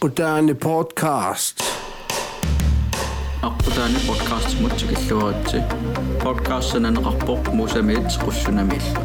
[0.00, 1.61] Akputaani podcast.
[3.41, 5.57] Aqutaani podcast mutsikilluaratsi
[6.23, 9.01] podcast sananaqarpoq musamiit qussunamiillu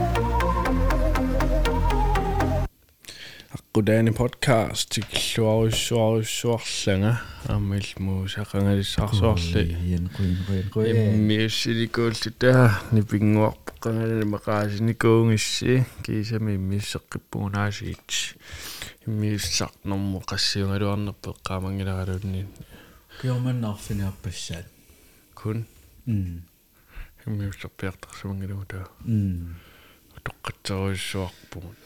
[3.55, 7.15] Akputaani podcast tikilluarussuarussuarlanga
[7.49, 12.71] ammil muusaqangalissarsuarli ien kuin kuin kuin иммиуссиликууллута
[13.77, 18.37] нипингуарпо qangalani maqaasinikуунгисси кисами иммиссеққиппугунаасиит
[19.07, 22.49] иммиуссарнэрму qassiungaluarnerpe qaamangilaraluunni
[23.21, 24.67] киорманнаарфиниарпассаат
[25.35, 25.67] kun?
[26.07, 26.43] М
[27.27, 29.57] иммиуссерпиартарсумангилута м
[30.25, 31.77] тоққатсеруйссуарпугут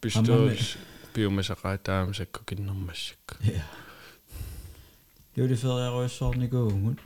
[0.00, 0.76] пистуус
[1.14, 3.64] пиумасақаатаамсакку киннэрмассакку ja
[5.36, 6.98] юлифериаруйссуарникуугут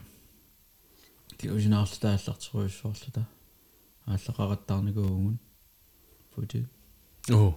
[1.38, 3.26] ки усинаарлутааллартеруйссуарлута
[4.05, 5.37] ааллақараттаарникуугут
[6.35, 6.67] фути
[7.29, 7.53] оо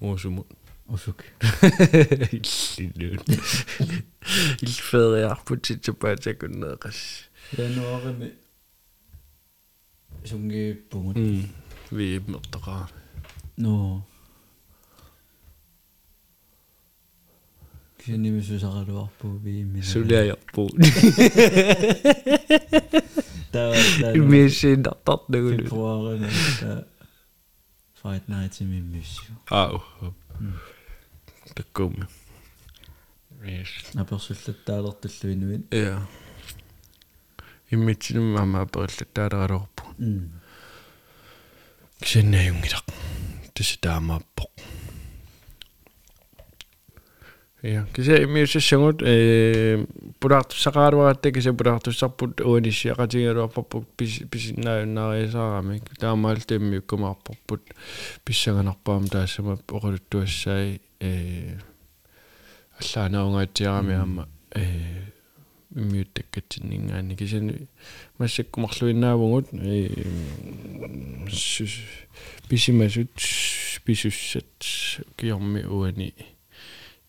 [0.00, 0.46] уусумут
[0.86, 1.24] усук
[2.82, 3.28] иллилуут
[4.64, 6.98] илфериарпутитсупаатакуннеэқас
[7.56, 8.32] януарими
[10.24, 11.48] сунгииппугут м
[11.90, 12.88] вииммертақаа
[13.56, 14.06] но
[17.98, 20.68] кисинимисусаралуарпу виимми сулиаярпуу
[23.55, 26.29] таа иммиссиинартарнагулу фебруарина
[28.01, 29.81] fight night иммиссу ау
[31.55, 32.07] таккуми
[33.41, 36.01] yes аперсуллаттаалертуллуинуит ja
[37.71, 40.31] иммитсинум мама апериллаттаалералуарпу м
[42.01, 42.87] кисиннаюнгилақ
[47.65, 49.85] туситаамааппоқ я кисе иммиуссассагут э
[50.19, 57.61] пулаартуссақаалуаратта кисе пулаартуссарпут уаниссиақатигалуарпарпут пис писиннааюннаариасаарами таамаалтимми уккумаарпарпут
[58.23, 61.57] писсаганарпаам таассама оқалуттуассаи э
[62.79, 64.65] аллаанаунгаатиарами аама э
[65.75, 67.67] иммиуттаккатсиннингаани кисани
[68.17, 69.89] массаккумарлуиннаавгут э
[72.47, 73.11] писимасут
[73.85, 74.45] писуссат
[75.17, 76.13] киорми уани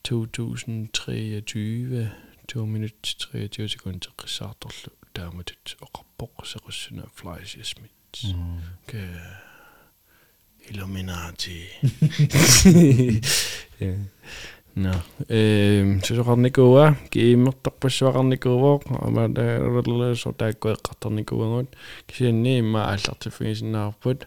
[0.09, 2.09] 2023
[2.53, 7.91] 2 minut 23 sekunder qissartorlu taamatut oqarpoq sequssuna flies yasmit
[8.89, 9.03] ke
[10.69, 11.59] Illuminati
[14.83, 14.93] no
[15.37, 19.45] ehm susoqarnikuua kiimmertarpassuaqarnikuuvoq amata
[20.23, 21.69] so taakkueqqartarnikuuangut
[22.07, 24.19] kisianni imma аллартиффигисиннаарпут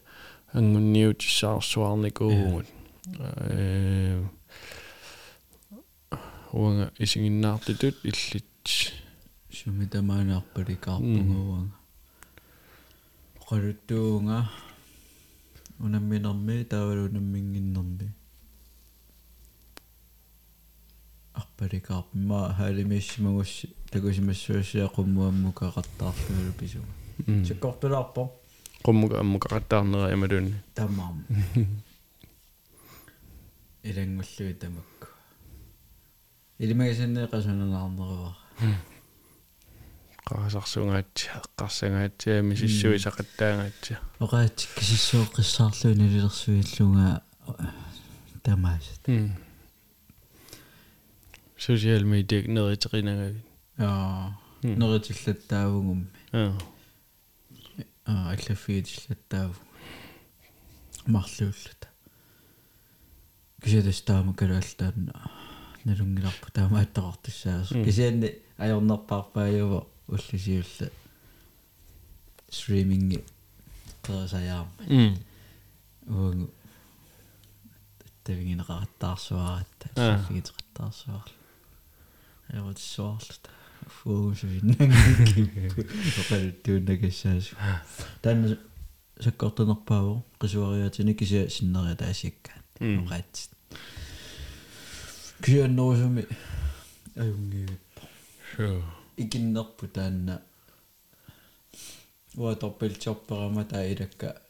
[0.58, 2.66] ангунниутиссаарсуарникуугут
[3.58, 4.20] эм
[6.51, 8.45] уанга исигиннаартитут иллит
[9.51, 11.75] сумитамаанаарпаликаарпугуанга
[13.41, 14.49] оқалуттуунга
[15.79, 18.13] унамминерми таавалунаммингиннерми
[21.33, 26.79] арпаликаарпима хаалимиссимагусси такусимассуассиақуммуаммукақартаарлугу пису
[27.47, 28.21] сиккортулаарпо
[28.85, 31.17] qummuka ammukaqattaarnera imalunni тамаам
[33.83, 35.08] илангуллуи тамакку
[36.63, 38.31] илимагасиннеэқасунанаарнерава
[40.27, 42.29] qaasarsungaatsi eqqarsangaatsi
[42.61, 43.93] sissui saqattaangaatsi
[44.23, 47.09] оqaатик кисиссуоққиссаарлуни лилерсуиллунга
[48.43, 49.05] тамаасат
[51.59, 53.41] social media neriteriinagavi
[53.79, 54.39] аа.
[54.63, 56.57] Неритиллаттаавугумми аа
[58.05, 59.55] аа аллаффигитиллаттааву
[61.05, 61.87] марлууллута
[63.63, 65.13] кисиатас таама калаалтаанна
[65.85, 70.87] налунгиларпу таамааттақартуссаас кисианни ajornerpaarpaajava уллисиулла
[74.03, 75.13] qersajаарma м
[76.07, 76.49] уангу
[78.23, 80.17] тавигинеқараттаарсуаратта Аа.
[80.17, 81.33] саффигитеқаттаарсуарла
[82.53, 83.49] аёртсуарлута
[84.01, 85.81] фуусуиннангиппу
[86.21, 87.55] оқалуттууннакассаасу
[88.21, 88.57] таанна
[89.21, 93.05] саккортунерпааву қисуариатини кися синнериа таасиаккаат М.
[95.39, 96.27] оqaатсит кианнерусуми
[97.15, 98.01] аюнгииппа
[98.55, 98.83] sure.
[99.17, 100.41] Икиннерпу таанна
[102.35, 104.41] уаторпилчорперама таилакка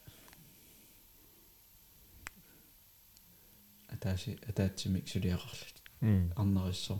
[3.89, 6.99] атааси атаатсимик сулиақарлут м арнериссо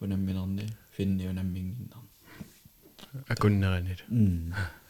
[0.00, 2.02] унамминерни финни унаммингиннар
[3.28, 4.81] акуннеранил м оо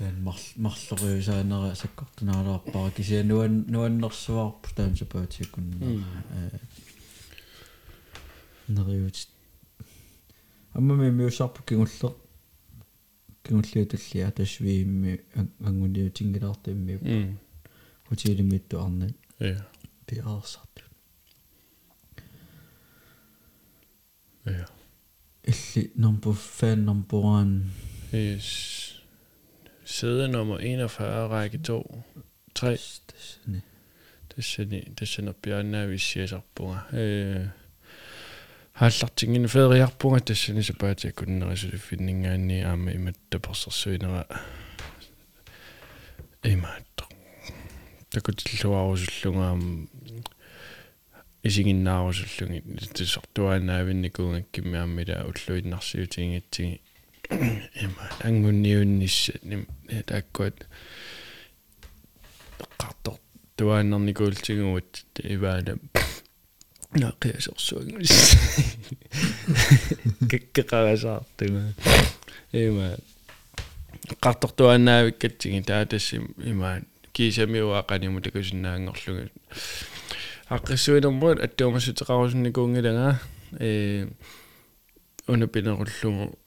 [0.00, 0.16] таан
[0.56, 6.00] марлори саанера саккортунаалаарпара кисиа нуан нуаннэрсуарпу таан сапаатиккунна
[8.68, 9.28] нериут
[10.72, 12.14] аммами миусарпу кигуллер
[13.44, 15.20] кигуллиу таллиа тасвиимми
[15.68, 17.36] ангуниу тингилаартимми
[18.08, 19.66] хутилиммитту арнат я
[20.06, 20.82] пиарсарту
[24.46, 24.66] я
[25.44, 27.70] илли номбо фэн номбо 1
[28.12, 28.79] is
[29.90, 32.02] Sæde nummer 41, række 2,
[32.54, 32.78] 3.
[34.36, 36.76] Det sender, det sender Bjørn af, vi siger så på.
[36.92, 37.46] Øh,
[38.72, 41.46] har lagt ting ind i fædre her på, det sender så bare til at kunne
[41.46, 44.24] rejse det findninger ind i ham i med det på sig sønere.
[46.44, 46.84] I mig.
[48.14, 49.88] Der kunne det slå af, så slunge ham.
[51.42, 52.62] Is ingen navn, så slunge.
[52.66, 55.60] Det er så, du er nærvinde, kunne ikke med ham i der, og slå i
[55.60, 56.80] den arsiv ting, et ting.
[57.30, 59.66] Има ангунниуннисса ним
[60.06, 60.66] тааккуат
[62.58, 63.18] эққартор
[63.56, 65.78] туааннарникуултигуут иваана
[66.92, 68.14] наақиасерсуангис
[70.30, 71.74] кеккеқарасаартуга
[72.52, 72.96] има
[74.10, 79.30] эққартортуаанаавиккатсиги таатассим имаан кисамиуаақаниму такусиннаангорлуга
[80.50, 83.20] аққиссуинермут аттуумассутеқарусунникуунгилага
[83.60, 84.08] э
[85.28, 86.38] унапинеруллугу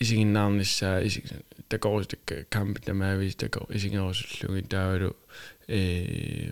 [0.00, 1.24] исигиннаарниссаа исиг
[1.68, 5.16] такорустакка камп тамаавис тако исигерусуллуги таавалу
[5.66, 6.50] э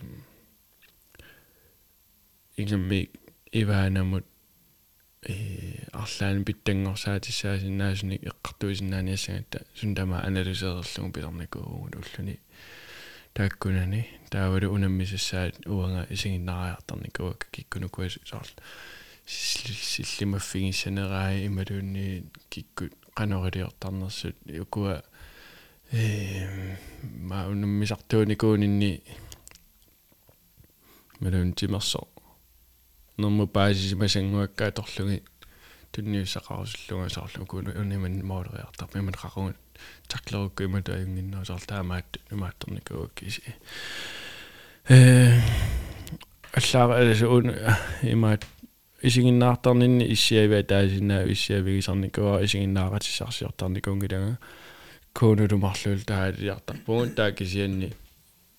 [2.56, 3.10] ингэмми
[3.52, 4.24] иваанамут
[5.22, 12.40] э арлаан биттангорсаатиссаасиннаасуник эққартуисиннааниассагатта сундама аналисеерлугу пиларникуугу уллуни
[13.32, 18.50] тааккунани таавалу унаммисассаат уанга исигиннариартарникууак киккунукуас саарл
[19.26, 25.02] силлимаффигиссанераа ималуунни киккут канорилиортарнерсут юкуа
[25.92, 29.02] э ма унаммисартууникуунинни
[31.20, 32.00] малун тимерсо
[33.16, 35.22] норму баасисимасангуаккаа торлуги
[35.92, 39.56] тунниуссақарусуллунга саарлу куну униман моолериартар миман қақугут
[40.08, 43.42] таклерукку имату аюнгиннаа саар таамаат нумаатторникууак иси
[44.88, 45.40] э
[46.52, 47.54] аллаа алсу ун
[48.02, 48.44] имаат
[49.06, 54.38] исигиннаартарнинни иссиавиа таасинаа иссиавигисарникуа исигиннааратиссарсиортарникуунгилага
[55.14, 57.92] куунулумарлуул таалиартарпугун таакисианни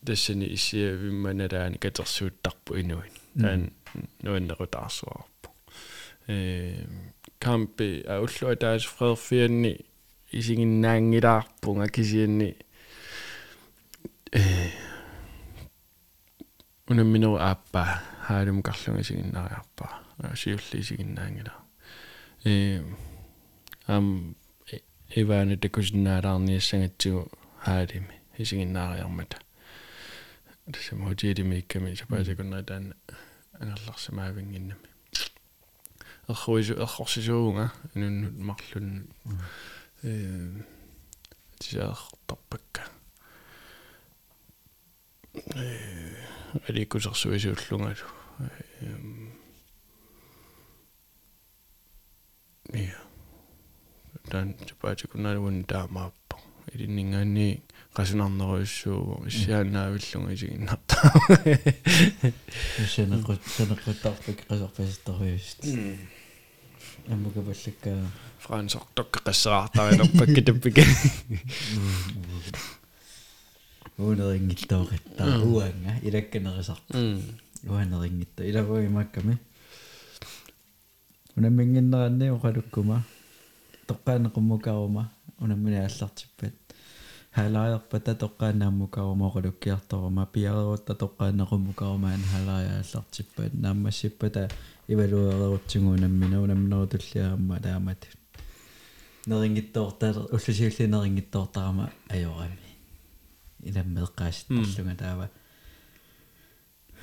[0.05, 3.69] тассани иссиавимманалаани катерсууттарпу инуин таан
[4.23, 5.49] нуаннерутаарсуарпу
[6.27, 6.85] э
[7.39, 9.73] кампи ауллуа таас фредфианни
[10.31, 12.55] исигиннаангилаарпунга кисианни
[14.31, 14.43] э
[16.89, 21.53] унамминеру ааппа хаалум карлунга исигиннаариарпаа сиулли исигиннаангила
[22.43, 22.83] э
[23.87, 24.35] ам
[25.15, 29.37] иваана такусиннаалаарниассангатсигу хаалими исигиннаариармата
[30.71, 32.95] тасамаутиилими икками сапаасакуннера таана
[33.59, 34.87] ангерларсамаавингиннами
[36.27, 39.07] эрхуису эрхорсисуунга нуннут марлун.
[40.03, 40.61] Э
[41.59, 42.83] тисаартарпакка
[45.33, 46.15] э
[46.67, 47.95] аликусерсуисууллунгалу
[48.81, 48.95] э
[52.73, 52.99] я
[54.29, 56.35] тан тапаатикуналуун таамааппа
[56.73, 57.61] илиннингаани
[57.97, 61.09] qasunerneruissuugu issiaanaavillunga isiginnartaa
[62.93, 65.63] сенеқут сенеқуттарпак қасарпаситторуист
[67.13, 67.93] аммукапаллакка
[68.45, 70.83] франсортокка qassaraartarinarpakka tappika
[73.97, 76.93] уунерингиттооқиттаа уанга илакканерисарпа
[77.71, 79.39] уанерингитта илавуимакками
[81.37, 83.03] унаммингиннеранни оқалуккума
[83.87, 85.03] тоққаанеқуммукарума
[85.39, 86.53] унаммини аллартиппат
[87.35, 94.49] халааярпата тоққаанааммукарума оқалуккиарторума пиареруутта тоққаанеқуммукарумаан халааяаллартиппат нааммассиппата
[94.87, 98.07] ивалуерерутсигуунаммина унамминерутуллиарамма таамат.
[99.27, 102.69] Нерингиттоортаа уллусиуллинерингиттоортарама ajorami
[103.61, 105.29] иламмеэккааситтарлунга таава.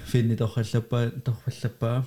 [0.07, 2.05] Финни торхаллаппаа торфаллаппаа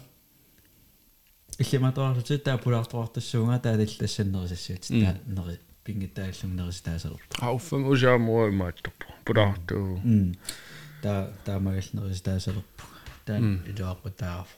[1.59, 10.35] иллиматоарлути таа пулаартуартассуунга таалиллассаннерисассуут таа нери пингитааллугнерис таасерпа ауффам усаамуа имааттарпу пулаартуу м
[11.01, 12.83] таа таамагалнерис таасерпу
[13.25, 14.49] таа илуаққу тааф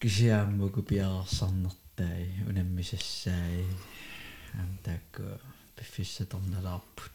[0.00, 3.64] кисиааммуку пиарерсарнертай унаммисассаи
[4.60, 5.22] ам таакку
[5.76, 7.12] пиффиссаторналаарпут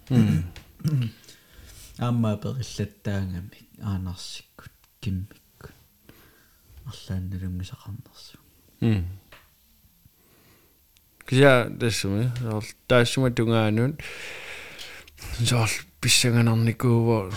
[1.97, 5.48] аама периллаттаангамик аанарсиккут киммиккут
[6.89, 8.37] арлаанналунгисақарнерсу
[8.81, 9.05] м
[11.27, 14.01] кися тассуми соор таассума тунгаанут
[15.49, 15.69] соор
[16.01, 17.31] писсаганарникууво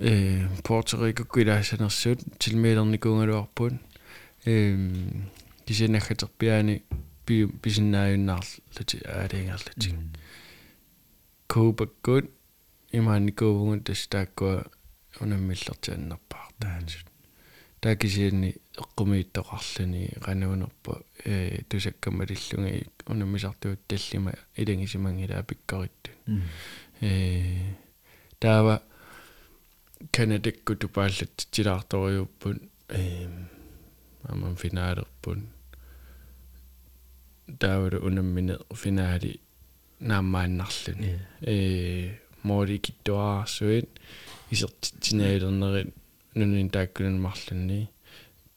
[0.00, 3.74] э порторикукку илаасанерсуут тилмеилерникуунгалуарпут
[4.44, 5.30] эм
[5.66, 6.82] кисинахатерпиаани
[7.26, 9.90] би бисиннааюннаарлути аалингерлути
[11.46, 12.30] коопаккут
[12.92, 14.64] имаанникуувгун тастааккуа
[15.20, 17.06] унаммиллертианнерпаар таансут
[17.80, 26.10] таакисианни эққумииттоқарлүни qanaunerpa э тусаккамалиллунги унамисартуут таллима илангисимангила пиккоритту
[27.00, 27.74] э
[28.38, 28.82] таава
[30.12, 33.28] канадекку тупааллат тилаарториуппут э
[34.24, 35.38] аман финаалерпут
[37.58, 39.40] таавалу унаммине финаали
[40.00, 42.18] наамааннарлүни э.
[42.46, 43.88] Моори киттуаарсуит
[44.50, 45.94] исертитсинаилернерит
[46.34, 47.90] нунин тааккунан марлунни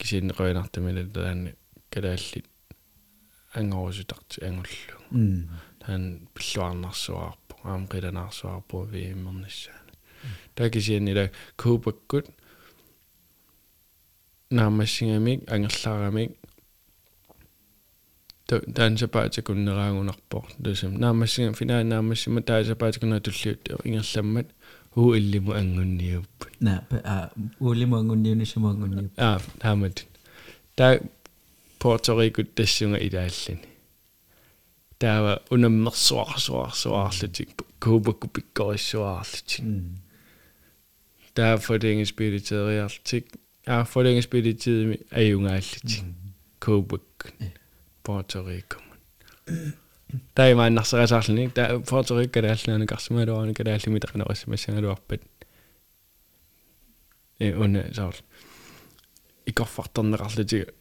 [0.00, 1.54] кисиннеқуинартамила таанни
[1.90, 2.46] калааллит
[3.54, 4.96] ангорусутарти ангуллу.
[5.80, 9.92] Таан пиллуарнарсуаарпу аам қиланаарсуаарпу вииммернассаана
[10.54, 12.26] таакисианнила куупаккут
[14.50, 16.36] наамассингамик ангерлаарамик
[18.46, 24.48] таансапаатикуннераангунарпор тусам наамассинга финаа наамассима таасапаатикуна туллиут ингерламмат
[24.96, 26.82] uillimu angunniup na
[27.60, 30.06] uillimu angunniuni sumaangunniup aa taamat
[30.76, 30.98] taa
[31.82, 33.68] Puerto Rico tassunga ilaallani
[34.98, 37.50] taava unammersuarsuarsuarlutik
[37.84, 39.64] kuupakkupikkorissuarlutik
[41.34, 43.26] taa forlængespiditeriartik
[43.66, 46.04] aa forlængespiditirimi ajungaallutik
[46.64, 47.18] kuupakk
[48.04, 48.76] Puerto Rico
[50.34, 55.22] таа мааннарсерасаарлани таа Puerto Rico калааллаана карсималуарани калааллими тақанерисмассангалуарпат
[57.38, 58.16] э уна саар
[59.46, 60.74] икорфартернеқарлутик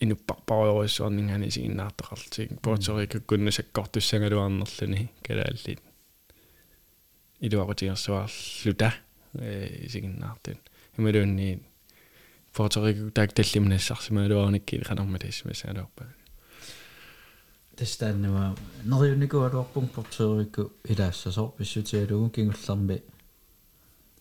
[0.00, 5.80] инуппарпаруйориссуарнингани сигиннаартақарлутик Puerto Rico куннасаккортуссангалуарнерлүни калааллит
[7.40, 8.94] илуақутигерсуарлута
[9.34, 10.58] э сигиннаартин
[10.98, 11.60] ималуунни
[12.54, 14.76] Puerto Rico таак таллимнассарсималуарникки
[17.78, 23.02] қанармалиссимассагалуарпа тастаннава нериуникуалуарпун портерику илаассасоо писсутиалугу кингулларми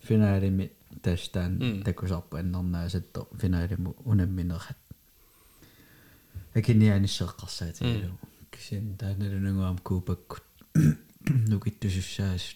[0.03, 0.71] финаалими
[1.01, 4.77] тастаан такусарпа аннернаасатто финаалиму унамминерат
[6.53, 8.17] акинианиссеэққарсаатигалу
[8.51, 10.43] кисин тааналунугуам куупаккут
[11.25, 12.55] нукиттусуссаас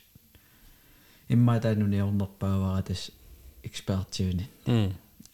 [1.30, 3.12] имма таануниорнерпаавара тас
[3.64, 4.50] экспертиуни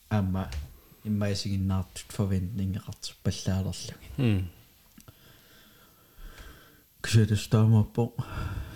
[0.09, 0.49] амма
[1.03, 4.47] иммаисигиннаартут форвентнингеқарту паллаалерлуги
[7.03, 8.13] кисэтас таамаппо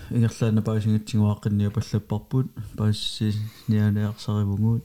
[0.10, 2.48] ингерлаана паасингатсигуааққинниа паллаппарпут
[2.78, 3.36] паассис
[3.68, 4.84] нианеарсаривугуут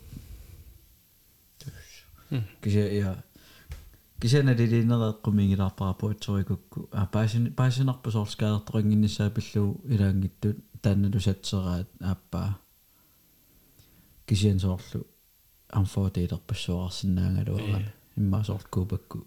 [2.62, 3.24] кисе я.
[4.20, 12.58] Кисена дилинереэккумингилаарпара пуутсорикукку а паасин паасинарпу соорскаалерторингиннссаа пиллуу илаангиттут таанналу сатсераат ааппаа
[14.26, 15.06] кисиан соорлу
[15.68, 19.22] амфоотеилерпассуарсиннаангалуарами иммаасоорт куупакку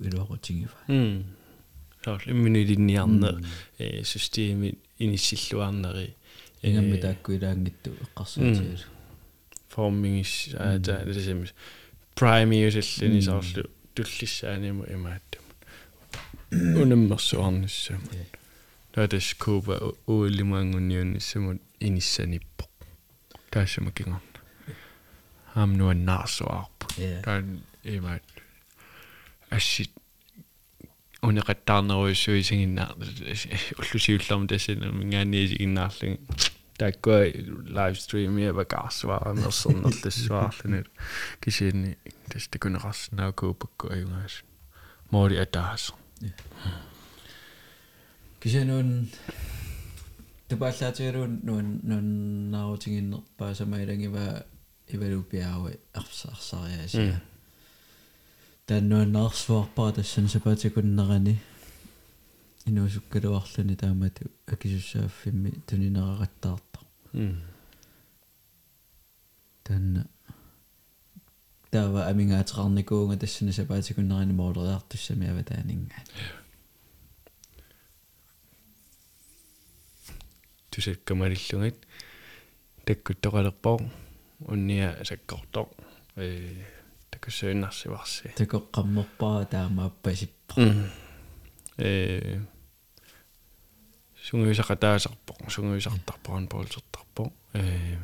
[2.00, 3.46] илуақутигива соор имминилинниарне
[3.78, 6.16] э системи иниссиллуарнери
[6.62, 8.86] ингамми таакку илаангитту эққарсаатигалу
[9.70, 11.54] formingis аата лисимис
[12.16, 13.64] primary-усаллини соорлу
[13.96, 15.58] туллиссааниму имааттамут
[16.52, 18.12] унаммерсуарниссамут
[18.94, 22.66] таатас куба уиллимаангунниунниссамут иниссаниппо
[23.50, 24.22] таасама кингарна
[25.54, 26.88] амнуаннаарсуаарпу
[27.24, 28.24] таан имаат
[29.50, 29.92] ассит
[31.22, 36.20] унеқаттаарнеруйссуисигиннаа уллусиуллерму тассана мингаанниисигиннаарлуги
[36.80, 37.28] тааккуа
[37.76, 40.84] лайвстрим я багаарсуара мерсернерлассуаарлуни
[41.42, 41.98] кисиинни
[42.30, 44.44] тас такунеқарснаа куупакку аюнгаас
[45.12, 45.92] моори атаас
[48.40, 49.10] кисианун
[50.48, 54.46] тупааллаатигалуун нуун нуннаарутигиннерпаа самаилангива
[54.88, 57.20] ивалупиауи арсаарсариасиа
[58.70, 61.40] таннуаннаарсуарпара тассан сапаатикуннерани
[62.68, 66.80] инуусуккалуарлуни таамату акисуссааффимми тунинерараттаарта
[69.64, 70.06] танна
[71.72, 76.04] таава амингаатерарникуунга тассана сапаатикуннерани моолериартуссами аватаанингаа
[80.70, 81.88] тусаккамалиллугит
[82.86, 83.80] таккуттоқалерпоо
[84.42, 85.72] унниа саккортоо
[86.16, 86.79] э
[87.20, 90.54] таккуссуиннарсиварси такоққаммерпара таамааппасиппо
[91.78, 92.40] э
[94.24, 97.98] сунгуисақатаасарпо сунгуисартарпаран поолсертарпо э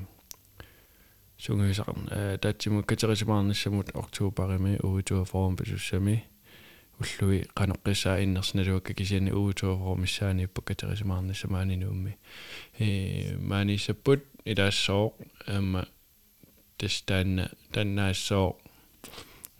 [1.37, 6.25] сунгуисақ э таатсиму катерисимаарнассамут октообарими уутуа форм писуссами
[6.99, 12.17] уллуи канеққиссаа иннерсналуакка кисиани уутуа формиссаани паккатерисимаарнассамаани нуумми
[12.79, 15.13] э маанисаппут илаассоо
[15.47, 15.87] амма
[16.77, 18.57] тестаанна таннаассоо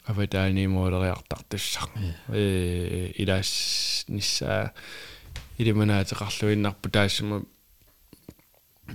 [0.05, 1.89] аватаани моолериартартуссақ
[2.29, 4.71] э илаас ниссаа
[5.57, 7.43] илиманаатеқарлуиннарпу таассама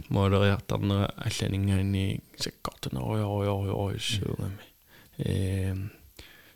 [0.09, 4.59] моолериартарнера алланингаани саккортунеруйоруйоруйоруйуссуугами
[5.19, 5.75] э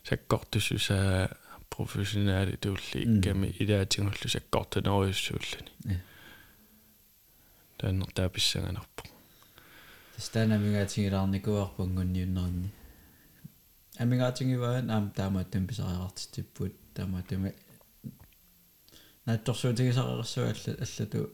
[0.03, 1.29] саккортуссусаа
[1.69, 5.97] профессионаали туулли икками илаатингуллу саккортунеруйуссууллани Ja.
[7.77, 9.03] тааннер тааписсаганарпо
[10.15, 12.69] тастанамигаатингилаарникуарпунгунниуннерни
[13.97, 17.53] амигаатингиваан аам таамааттам писариартитиппут таамааттами
[19.25, 21.29] наатторсуутигисареерсуа алла аллату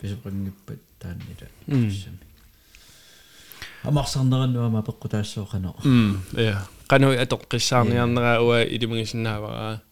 [0.00, 1.48] писупрингиппат тааннила.
[1.66, 2.18] Писсами
[3.82, 9.82] амарсарнераннуама пеккутаассуоқано м я кануи атоққиссаарниарнера уа илимагисиннаавара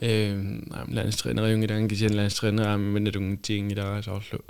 [0.00, 4.44] эм ланстринериунгилаан кисиан ланстринераами маналунгитсиингилараасоорлу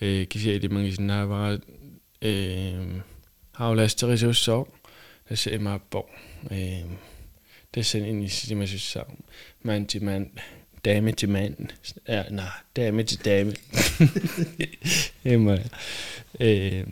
[0.00, 1.60] э кися илимагисиннаавара
[2.20, 3.04] эм
[3.52, 4.68] хауластерисуссоо
[5.28, 5.50] тасса
[6.50, 6.84] eh,
[7.74, 9.20] det in inisiativmæssigt sammen.
[9.62, 10.30] Mand til mand,
[10.84, 11.56] dame til mand.
[12.08, 13.54] Ja, nej, dame til dame.
[15.24, 15.52] Emma.
[16.40, 16.86] Øhm, eh,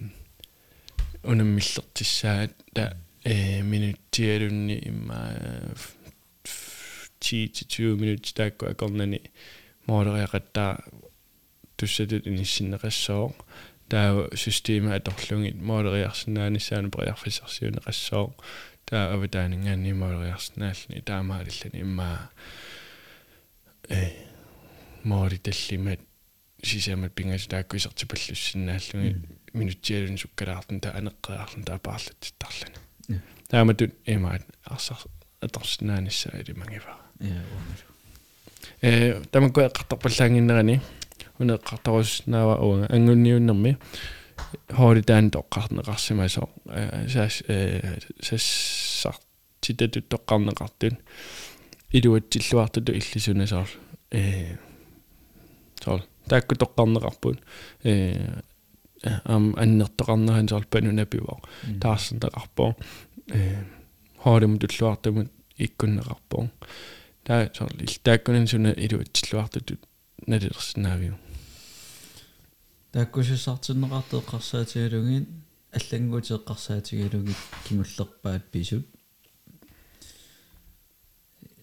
[1.23, 2.91] under mislottissaat, der
[3.27, 5.35] øh, eh, minuttierunni imma
[7.25, 9.19] 10-20 minutter, der går jeg kommet ned.
[9.87, 10.43] Modereret
[11.81, 13.35] du sætter den i sin ressort.
[13.91, 17.87] Der er jo systemet, at der slunget modereret, sådan er det sådan, at sig en
[17.87, 18.33] ressort.
[18.87, 22.31] Таа аватаанингаанни моодериарсинааллани таамаалиллани имма
[23.89, 24.11] э
[25.05, 26.01] моори таллимат
[26.63, 29.17] сисамат пингас тааккуисертипаллуссиннааллуги
[29.53, 33.21] минуттиалун суккалаартун таа анеққиарлун таа паарлаттарлани Ja.
[33.49, 34.99] тааматут имаат арсар
[35.41, 37.87] аторсинааниссаа илимагива я уумалу
[38.83, 40.81] э тамакку эққартарпаллаангиннерани
[41.39, 43.79] унеққартарусснаава уунга ангунниуннэрми
[44.69, 46.49] тоққарнеқарсимасо
[47.09, 49.17] саас э сассар
[49.61, 50.99] титатут тоққарнеқартун
[51.93, 53.69] илуатсиллуартуту иллисунасаар
[54.11, 54.57] э
[55.83, 57.39] соор таакку тоққарнеқарпут
[57.85, 58.43] э
[59.25, 61.41] ам аннертоқарнеран соор панунапивоо
[61.81, 62.77] таарсантақарпоо
[63.29, 63.65] э
[64.23, 66.51] хоорим туллуартамут иккуннеқарпоо
[67.25, 69.81] таа соор иллааккунан суна илуатсиллуартутут
[70.27, 71.15] налерсинаавиу
[72.97, 75.25] тааккусуссартиннеқартеэққарсаатигалугин
[75.77, 78.87] аллангуутеэққарсаатигалугит кимуллерпаат писут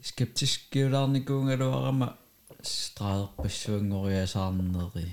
[0.03, 2.17] скептискиулаарникуунгалуарама
[2.61, 5.11] страадерпассуангориасаарнери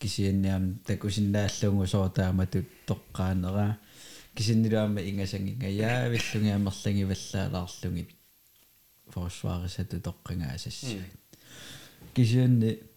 [0.00, 3.78] кисианниам такусиннааллугу соотааматут тоққаанера.
[4.34, 8.10] Кисиннилаама ингасангинга яавиллунгиамерлангиваллаалаарлугит
[9.06, 11.12] форсварисату тоққингаасассагит
[12.12, 12.87] кисианни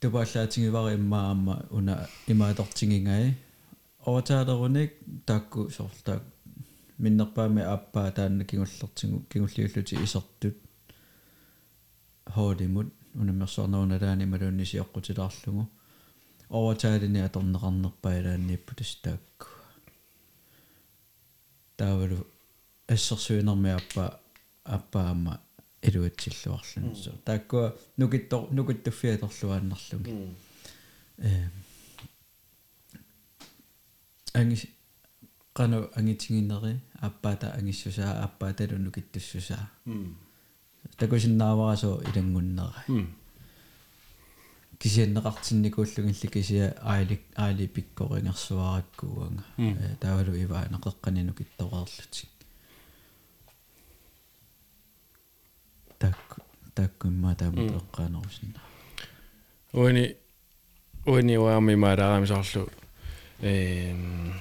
[0.00, 1.94] тупааллаатингивари иммаама уна
[2.26, 3.34] имаатортингингаи
[4.06, 4.92] оватаалеруник
[5.26, 6.22] таакку соорлтаак
[6.98, 10.56] миннерпаами ааппаа таанна кигуллертингу кигуллиуллути исертут
[12.34, 15.66] хоолимут унамерсуарнауналаани малууннисиоққутилаарлугу
[16.48, 19.46] оватаалини аторнеқарнерпаилааннииппутас таакку
[21.76, 22.26] таавалу
[22.88, 24.20] ассерсуинерми аппа
[24.64, 25.40] аппаама
[25.82, 30.12] илуатсиллуарлун со тааккуа нукиттор нукиттуффиаторлуааннарлуги
[31.18, 31.48] э
[34.34, 34.62] ангис
[35.58, 36.72] qanu angitiginneri
[37.08, 39.64] appaata angissusaa appaatalu nukittussusaa
[41.00, 42.82] takusinnaavaraso ilangunnera
[44.82, 49.42] кисианнеқартинникууллугилли кисиа аали аали пиккорингерсуараккууага
[50.02, 50.64] таавалу иваа
[56.77, 58.59] неқеққанину киттореерлутик так таккумма таама теққаанерусинна
[59.73, 60.15] уани
[61.05, 62.69] уани уами маараарами соорлу
[63.41, 64.33] эм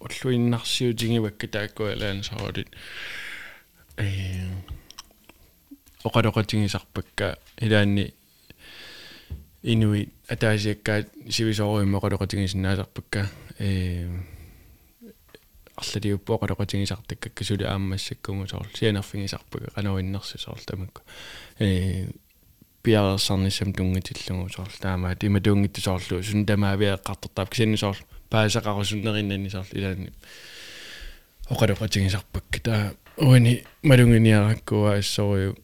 [0.00, 2.68] оллуиннарсиутингивакка тааккуалаан саорит
[3.96, 4.62] эм
[6.04, 8.14] оқалоқатингисарпакка илаанни
[9.62, 13.28] инуи атаасиаккаат сивисоориммо оқалоқатингисиннаасарпакка
[15.77, 21.01] Эм арлалиуппо оқалоқатингисартаккакка сули аамассаккугу соор сианерфигисарпага канауиннерси соор тамакку
[21.59, 22.07] э
[22.83, 27.97] пиарсарнissam тунгитиллугу соор таамаа тима тунгитtu соорлу сун тамаавиаққартартаап кисанни соор
[28.29, 30.11] паасақарусуннериннани соор илаани
[31.49, 35.55] оқалоқатингисарпакка таа уани малунгиниараккуа ассориу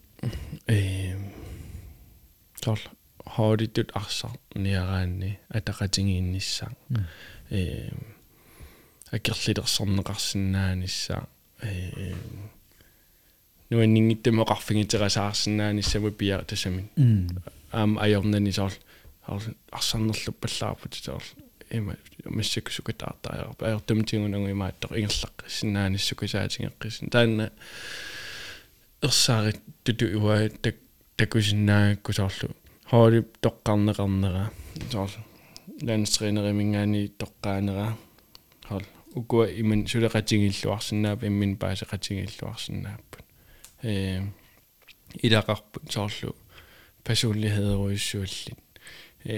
[9.11, 11.27] акерлилерсорнеқарсинааниссаа
[11.61, 12.15] э
[13.69, 16.89] нуаннингиттамоқарфигитерасаарсинааниссаму пиа тасамин
[17.71, 18.73] аам аёрнани соор
[19.71, 21.23] арсарнерлуппаллаарпут соор
[21.71, 27.51] има массакусукатаартаа аёртумтигунагу имааттор ингерлаққиссинааниссукасаатингеққисин таанна
[29.01, 30.75] ерсаарит туту уа так
[31.17, 32.55] такусиннаакку соорлу
[32.89, 34.51] хоори тоққарнеқарнера
[34.91, 35.11] соор
[35.81, 37.97] ланстринеримингаани тоққаанера
[38.69, 38.83] хол
[39.16, 43.24] ukua iman suleqatingilluarsinnaap immin paaseqatingilluarsinnaappat
[43.90, 44.22] э
[45.26, 46.30] илақарпут соорлу
[47.06, 48.58] personlighederuissuallin
[49.32, 49.37] э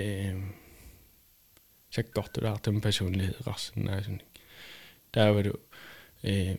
[1.95, 4.31] саккортулаартам personlighedeqarsinnaasunik
[5.15, 5.55] таавалу
[6.23, 6.57] э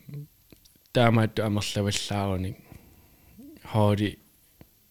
[0.95, 2.57] таамаатту амерлаваллааруник
[3.71, 4.09] хоори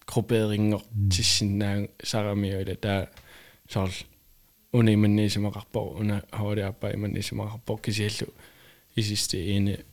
[0.06, 3.10] групперингор тиссиннаа сарамиула таа
[3.72, 3.94] сорл
[4.71, 8.33] уна иманнисимақарпор уна хоори аппа иманнисимақарпор кисиаллу
[8.95, 9.83] исисти ine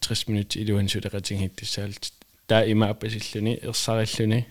[0.00, 2.12] 60 минут илуан сулеқатингиттассаалт
[2.46, 4.46] таа имааппасиллуни ерсариллуни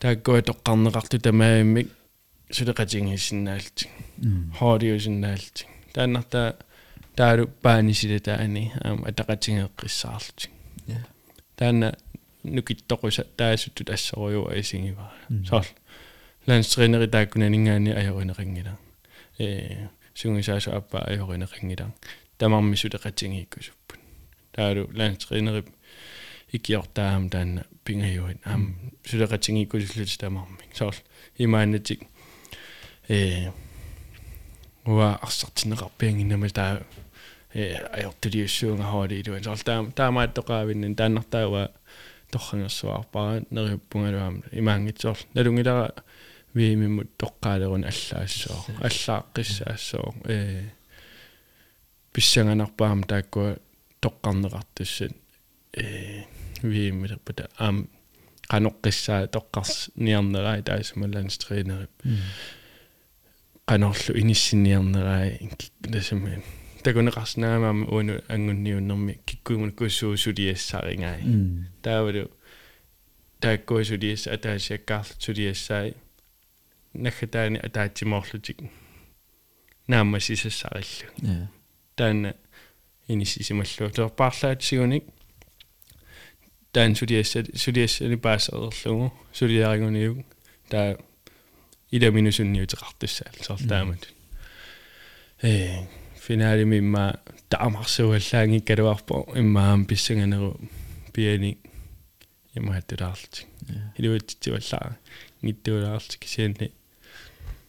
[0.00, 1.88] тааккуа тоққарнеқарту тамааммик
[2.50, 3.88] сулеқатингиссиннаалти
[4.58, 6.56] хоодиусиннаалти тааннартаа
[7.16, 10.48] таалу паанисила таани аама атақатингеққиссаарлути
[11.56, 11.96] таана
[12.44, 14.54] нукиттоқуса таасуттут ассоруйуа
[16.46, 18.78] исингива соор ланстринери тааккунанингаани ажоринеқингила
[19.38, 21.92] э сунгисаасу аппа ажоринеқингила
[22.38, 23.98] тамарми сулеқатингииккусуппут
[24.52, 25.64] таалу ланстринери
[26.52, 30.94] икиортаам таана пингаюит аам сулеқатингииккусуллут тамарми соор
[31.38, 32.00] имаанатик
[33.08, 33.50] э
[34.84, 36.82] уа арсартинеқарпиангиннама таа
[37.54, 41.70] э аёртулиуссуунга хоори илуан соор таама таамааттоқаавиннан тааннартаава
[42.30, 45.94] торрангерсуарпара нериуппунгалуам имаангитсоор налунгилара
[46.54, 50.70] виимиммут тоққаалерун аллаассоо аллааққиссаассоо э
[52.12, 53.58] писсанганарпаам тааккуа
[54.00, 55.12] тоққарнеқартуссат
[55.72, 56.24] э
[56.62, 57.88] вииммилерпута аам
[58.50, 61.94] qanuqqissaa toqqars niarnerai taasumallans treenerip
[63.68, 65.30] qanorlu inissinniernerai
[65.94, 66.32] nasumi
[66.84, 71.20] takuneqarснаамаама уну ангунниуннэрми киккуимун куссуусулиассаringai
[71.82, 72.24] таавалу
[73.42, 75.94] тааккуусулиасса атаасиаккаарлу сулиассаи
[76.94, 78.58] нахатаани атаатсимоорлутик
[79.86, 81.48] наама сисассариллу
[81.96, 82.34] таана
[83.08, 85.04] иниссисималлу терпаарлаатсигуник
[86.72, 90.24] таан сулиасса сулиассани паасаерлугу сулиаригуниуг
[90.68, 90.96] таа
[91.90, 94.08] ида минусунниутеқартуссаал соорлаамат
[95.42, 95.86] э
[96.24, 99.26] финаали мимма таамарсуаллаанги калуарпо.
[99.34, 100.58] Иммаам писсанганеру
[101.12, 101.58] пиани
[102.54, 103.46] имааттулаарлутик
[103.98, 104.96] илуатсиваллаа
[105.42, 106.72] ниттуулаарлутик кисианни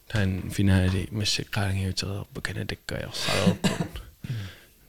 [0.07, 3.69] таан финаали массеққаангиутерерпа канадаккаярсаарерпу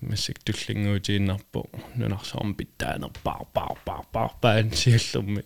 [0.01, 5.45] массак туллингуутииннарпу нунарсоорм питтаанер пар пар пар пар паан сиаллерми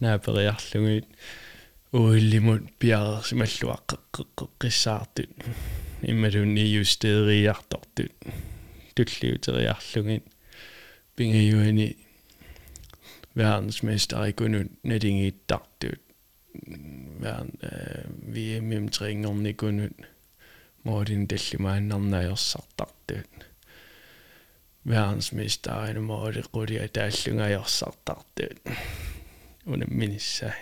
[0.00, 1.06] наапериарлугит
[1.92, 5.30] уиллимут пиарсималлуаққеққеққиссаартут
[6.02, 8.12] иммалунни юстериартортут
[8.94, 10.24] туллиутериарлугит
[11.16, 11.96] пингаюани
[13.36, 16.00] verdensmester i kunut nedingiittартут
[17.21, 17.49] вern
[18.33, 19.95] VM трингорни kunut
[20.85, 23.45] моодин таллимааннарнаajorсартартут
[24.85, 28.59] verdensmester ina moodi qulia taallungaajorсартартут
[29.65, 30.53] унамминиссаа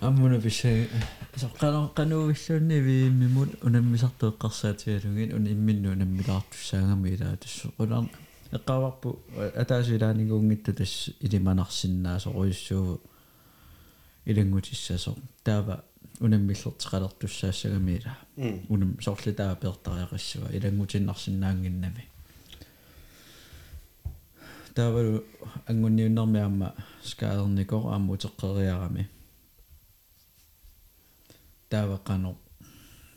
[0.00, 0.88] аммуна писе
[1.36, 8.02] соққано қануувиллуунни вииммимут унаммисартуэққарсаатигалугин уна имминну унаммилаартуссаагами илаа тассу qulaa
[8.56, 9.08] эққаварпу
[9.62, 13.00] атаасилаанингуунгитта тасс илиманарсиннаасоруйуссуу
[14.26, 15.84] илангутиссасо таава
[16.20, 18.16] унаммиллертеқалертуссаассагами ила
[18.68, 22.04] унам соорлитаа пертариақассуа илангутиннарсинаангиннами
[24.74, 25.24] таавалу
[25.66, 29.08] ангунниуннэрми аама скаалерникор ааммутеққериарами
[31.70, 32.36] тааваққано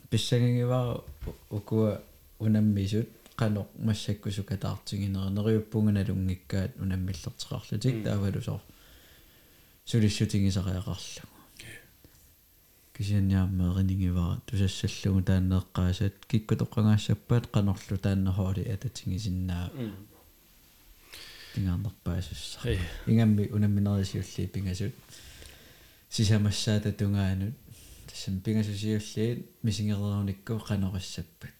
[0.09, 1.01] писсагангивара
[1.49, 2.01] укуа
[2.39, 8.61] унаммисут qanoq массаккусукатаартигинера нериуппунганалунгиккаат унаммиллертеқарлутик таавалу сор
[9.87, 11.23] сулиссутигисариақарлу
[12.93, 19.71] кисианниармеэринингивара тусассаллугу тааннеэккаасат киккутоққангаассаппаат qanorlu тааннерхооли ататингисиннаа
[21.53, 22.59] тингаарнерпаасусса
[23.11, 24.93] ингамми унамминерисиулли пингасут
[26.09, 27.55] сисамассаата тунгаанут
[28.07, 31.53] тассам пингасусиуллиит мисингереруникку qaнориссаппат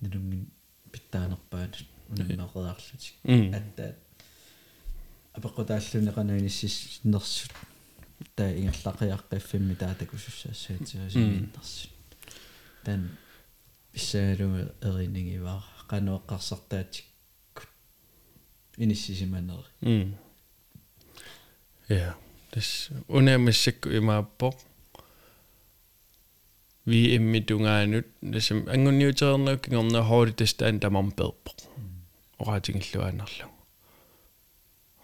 [0.00, 0.46] налунгин
[0.92, 1.74] питтаанерпаат
[2.08, 3.14] унаммеқераарлутик
[3.58, 3.96] аттаат
[5.36, 7.52] апеққутааллуни qanuiniссис нерсут
[8.36, 11.90] таа ингерлақиаққиффимми таатакусуссаассаатиусигииннарсут
[12.84, 13.00] тан
[13.92, 17.06] писсаалуга эринигиваа qanoeqqarsartaatик
[18.76, 20.16] иниссисиманери м.
[21.88, 22.16] Я
[22.50, 24.54] тас унамассакку имааппо.
[26.86, 31.50] Vi emmi tungaanut насам ангунниутерернук кингорна хоори тастаан тамармперпо
[32.38, 33.46] ораатингиллуаанерлу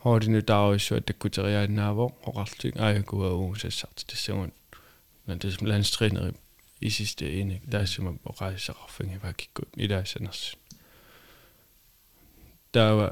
[0.05, 4.51] хоорину тааруссуа таккутериаанаавоо оқарлутик аякуа уусассарти тассагун
[5.27, 6.33] натас ланстринери
[6.81, 10.59] i sidste ende taassuma oqaisaqarfingi vakikkut ilaasanersun
[12.73, 13.07] taava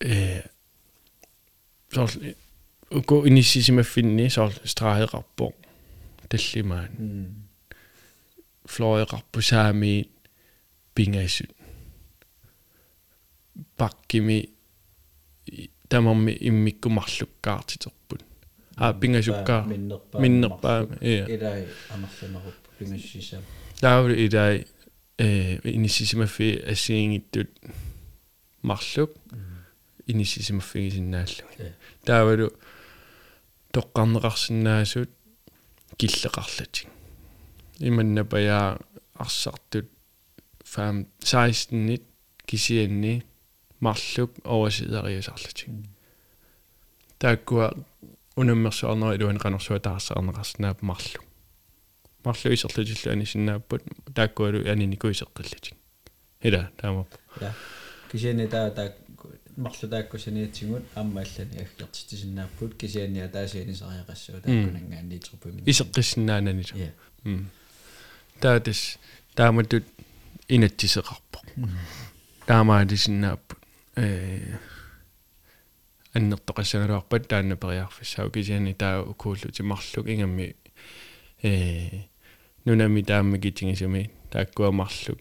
[0.00, 0.42] э
[1.94, 2.10] соор
[2.90, 5.46] уко иниссисимаффинни соор страаеқарпо
[6.28, 6.92] таллимаан
[8.72, 10.08] флоеқарпу саами
[10.94, 11.50] пингасут
[13.76, 14.38] паккими
[15.89, 18.21] тамарми иммиккумарлуккаартитерпут
[18.75, 23.41] а пингасуккаа миннерпаа э илай амерлунеруп пингассисаа
[23.79, 24.67] таавли илай
[25.17, 27.49] э иниссисимаффи ассиингиттут
[28.61, 29.11] марлук
[30.07, 31.43] иниссисимаффигисиннааллу
[32.05, 32.51] таавалу
[33.73, 35.09] тоққарнеқарсинаасут
[35.97, 36.87] киллеқарлатик
[37.79, 38.79] иманнапая
[39.13, 39.89] арсартут
[40.63, 42.03] фам 16-нит
[42.45, 43.23] кисианни
[43.79, 45.69] марлук оверсидериусарлатик
[47.19, 47.73] тааккуа
[48.35, 51.21] унаммерсуарнери илуан канерсуа таарсаарнеқарсинаап марлу
[52.23, 53.83] марлу исерлутиллуани синнааппут
[54.15, 55.75] тааккуалу аниникуисеққиллатик
[56.41, 57.09] ила таамап
[57.41, 57.53] я
[58.11, 58.93] кисиани таа таа
[59.55, 67.49] марлу тааккусаниатсигут аамааллани аггертитисиннааппут кисиани таасиани сариақассуу тааккунангаанниитерпуми исеққиссинаананила я м
[68.39, 68.99] таатис
[69.33, 69.85] тааматут
[70.47, 71.39] инатсисеқарпо.
[72.45, 73.56] Таамаалисиннааппут э
[76.13, 80.55] аннертоқассаналуарпат таанна периарфиссау кисиани таа укууллути марлук ингамми
[81.43, 82.05] э
[82.65, 85.19] нунами таамми китингисуми тааккуа марлук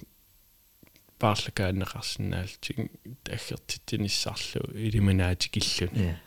[1.20, 2.76] paarlakaanneqarsinnaалтик
[3.24, 6.20] аггертитсиниссарлу илиминаатикиллун я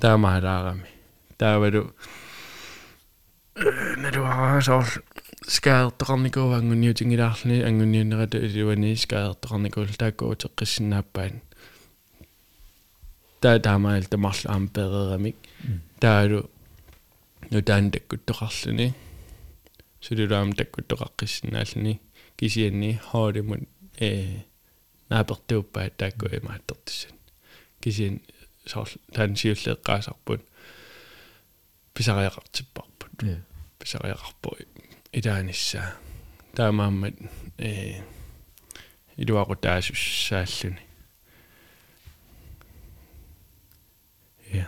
[0.00, 0.88] таамаалаарами
[1.36, 1.92] таавалу
[4.02, 4.88] налуараасоор
[5.46, 11.40] скаертоқарникуу ангуниутингилаарлни ангуниуннерата илуани скаертоқарникуул тааккуутеққиссиннааппаан
[13.40, 15.36] таа таамаал тамарлу аам перерамик
[16.00, 16.50] таалу
[17.50, 18.94] нутаан таккуттоқарлуни
[20.00, 22.00] сулулаам таккуттоқаққиссинааллни
[22.36, 23.68] кисианни хоолимут
[24.00, 24.42] э
[25.08, 27.14] наапертууппаа таакку имааттертуссан
[27.80, 28.20] кисиан
[28.66, 30.42] соор таан сиуллеэққаасарпут
[31.94, 33.38] писариақартиппарпут я
[33.78, 34.56] писариақарпу
[35.15, 35.95] илааниссаа
[36.55, 37.15] таамааммат
[37.57, 38.01] э
[39.17, 40.79] илуақу таасуссааллуни
[44.51, 44.67] я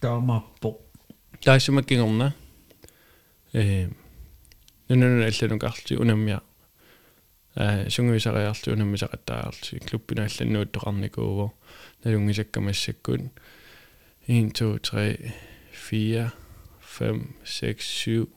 [0.00, 0.78] таамаппо
[1.42, 2.34] таасумаккингорна
[3.52, 3.88] э
[4.88, 6.40] нунун алланукаарти унаммиа
[7.56, 11.52] а сунгуисариарти унаммисақаттаарти клуббина алланнуuттоқарникууво
[12.04, 13.20] налунгисаккамассаккут
[14.26, 15.34] 1 2 3
[15.90, 16.32] 4
[16.99, 18.27] 5 6 7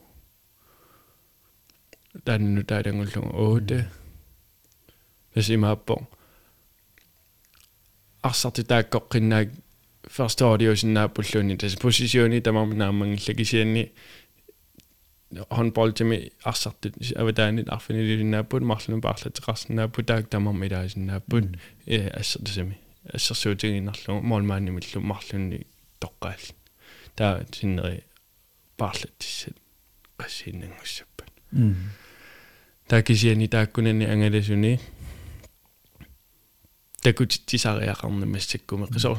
[2.25, 3.85] данну таалангуллугу 8
[5.33, 5.95] тасимааппо
[8.21, 9.49] арсарти тааккоққиннаак
[10.15, 13.83] first audio sinnaapulluuni тас посисиони тамарнааммангиллагисианни
[15.57, 16.17] håndboldtimi
[16.51, 21.45] arsartut avataanit arfinililinaaput marlunu paarlatеқарсинааппу таак тамарми илаасиннааппут
[21.95, 22.75] э ассертасами
[23.17, 25.59] ассерсуутигиннарлу моолмаанимиллу марлунни
[26.03, 26.43] тоққаал
[27.17, 28.03] таа синнери
[28.76, 29.56] paarlatissat
[30.18, 31.30] qassiinnangussappat
[32.88, 34.72] таакисиани тааккунани ангаласуни
[37.02, 39.18] такутитсариақарнамассаккуме қисор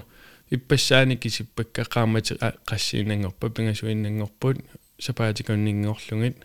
[0.51, 2.34] иппассаани кисиппакка qaamati
[2.69, 4.58] qassiinангорпа пингасуиннангорпут
[4.99, 6.38] сапаатиконнингорлугит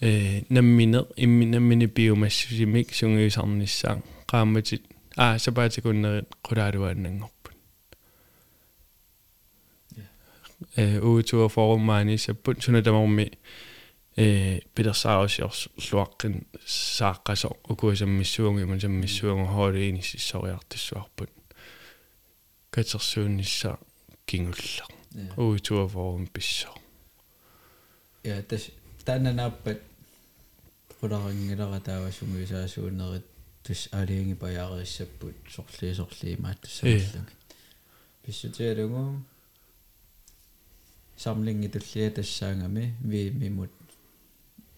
[0.00, 4.76] э наммине имми наммини биомассимик сунгиусарниссаа qaamati
[5.16, 7.33] аа сапаатикуннерит qulaaluааннангорпут
[10.75, 13.31] э уутуа форумаани саппут сунатамарми
[14.17, 21.29] э пидерсаарусиорс луаққин сааққасо укуисаммиссуунги мусаммиссуунга хоолиини сиссориартиссуарпут
[22.69, 23.77] катерсууннисса
[24.25, 24.85] кингулла
[25.37, 26.69] уутуа форум писсо
[28.23, 28.71] я тас
[29.05, 29.79] тааннанааппат
[30.99, 33.25] qularingilera taavassunguisаасуунерит
[33.63, 37.21] тус алиинги паяариссаппут сорлии сорлии мааттассааллуги
[38.23, 39.21] писсутиалугу
[41.18, 43.70] samlingi tullia тассаангами ви мимут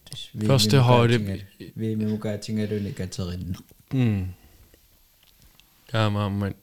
[0.09, 3.55] тус ви Første højde- ви мимукаатингалуни катеринно
[3.93, 4.33] м
[5.91, 6.55] таамааммат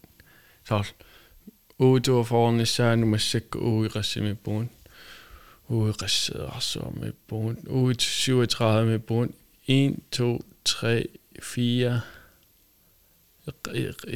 [0.69, 0.87] саар
[1.79, 4.69] уутуа форнissaan массакку уиqassимиппугун
[5.71, 9.29] уиqaссеарсуармиппугун уут 37миппугун
[9.67, 11.07] 1 2 3
[11.41, 12.03] 4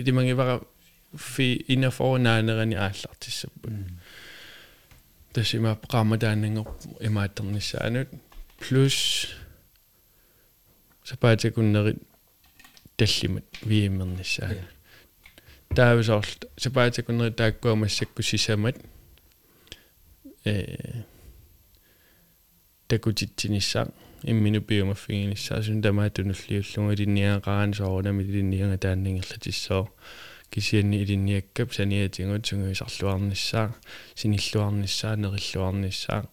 [0.01, 0.61] идимангивара
[1.17, 3.73] фи инафорнаанерани ааллартиссаппут
[5.33, 6.69] тасима qaamataaninngor
[7.01, 8.09] имааттернissaanут
[8.59, 9.29] плюс
[11.05, 11.99] сапаатакуннерит
[12.97, 14.71] таллимат вииммернissaanут
[15.75, 18.77] таависоорлу сапаатакуннерит тааккуамассакку сисамат
[20.45, 21.03] э
[22.89, 23.89] такутитсинissаа
[24.23, 29.91] иммину пиумаффигиниссаа сун тамаатунуллиуллунга илинниаақараан соорунами илинниага тааннингерлатиссоо
[30.52, 33.76] кисианни илинниаккап саниатингут сунгуисарлуарниссаа
[34.16, 36.26] синиллуарниссаа нериллуарниссаа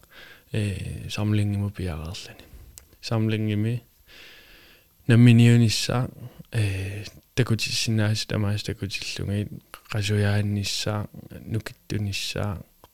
[0.53, 2.45] э самлингиму пиараарлани
[3.01, 3.83] самлингими
[5.09, 6.09] намминиунissaa
[6.53, 7.05] э
[7.37, 9.49] такутиссинаас тамаас такутиллуги
[9.93, 11.01] qasuyaannissaa
[11.53, 12.53] nukittунissaa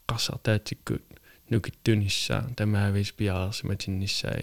[0.08, 1.04] qarsartaatikkut
[1.50, 4.42] nukittунissaa tamaavис piaarsimatinnissai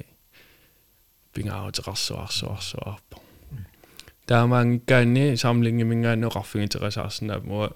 [1.34, 3.29] pingaarutеқарсуарсуарсуарпа
[4.30, 7.68] таамаангиккаанни самлингимингаано қарфигитерасаарснаа муа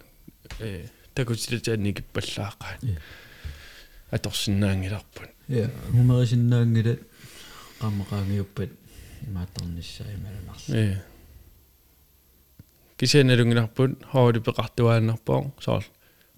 [0.59, 0.85] э
[1.15, 2.77] такутилатаанникиппаллаақаа
[4.11, 7.01] аторсинаангиларпут я хумерисиннаангилат
[7.81, 8.69] qammeqaangiuppat
[9.27, 11.01] имаатторниссаа ималунарс э
[12.97, 15.89] кисианалунгинарпут хоори пеқартуааннарпоо соорл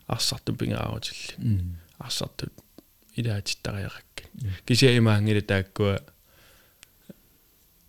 [0.07, 2.53] арсарту пингаарутилли арсартут
[3.17, 4.23] илаатиттариақакка
[4.65, 5.99] кисиа имаангила тааккуа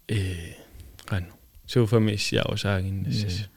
[0.09, 0.55] э
[1.66, 3.50] кану суфамиссиарусаагиннассас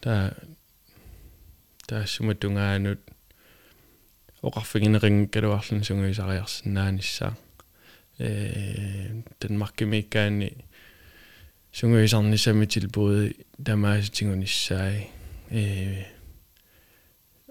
[0.00, 0.34] та
[1.86, 3.00] таассуматунгаанут
[4.42, 7.36] оқарфигинерингкалуарлун сунгуисариарсинааниссаа
[8.18, 10.48] э Danmarkimikkaani
[11.72, 15.08] сунгуисарнисами tilbud тамааситигуниссаи
[15.50, 16.04] э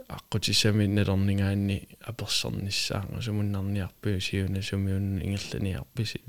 [0.10, 6.22] аққутиссами налернингаанни аперсерниссаа сумуннарниарпи сиуна сумиун ингерланиарписи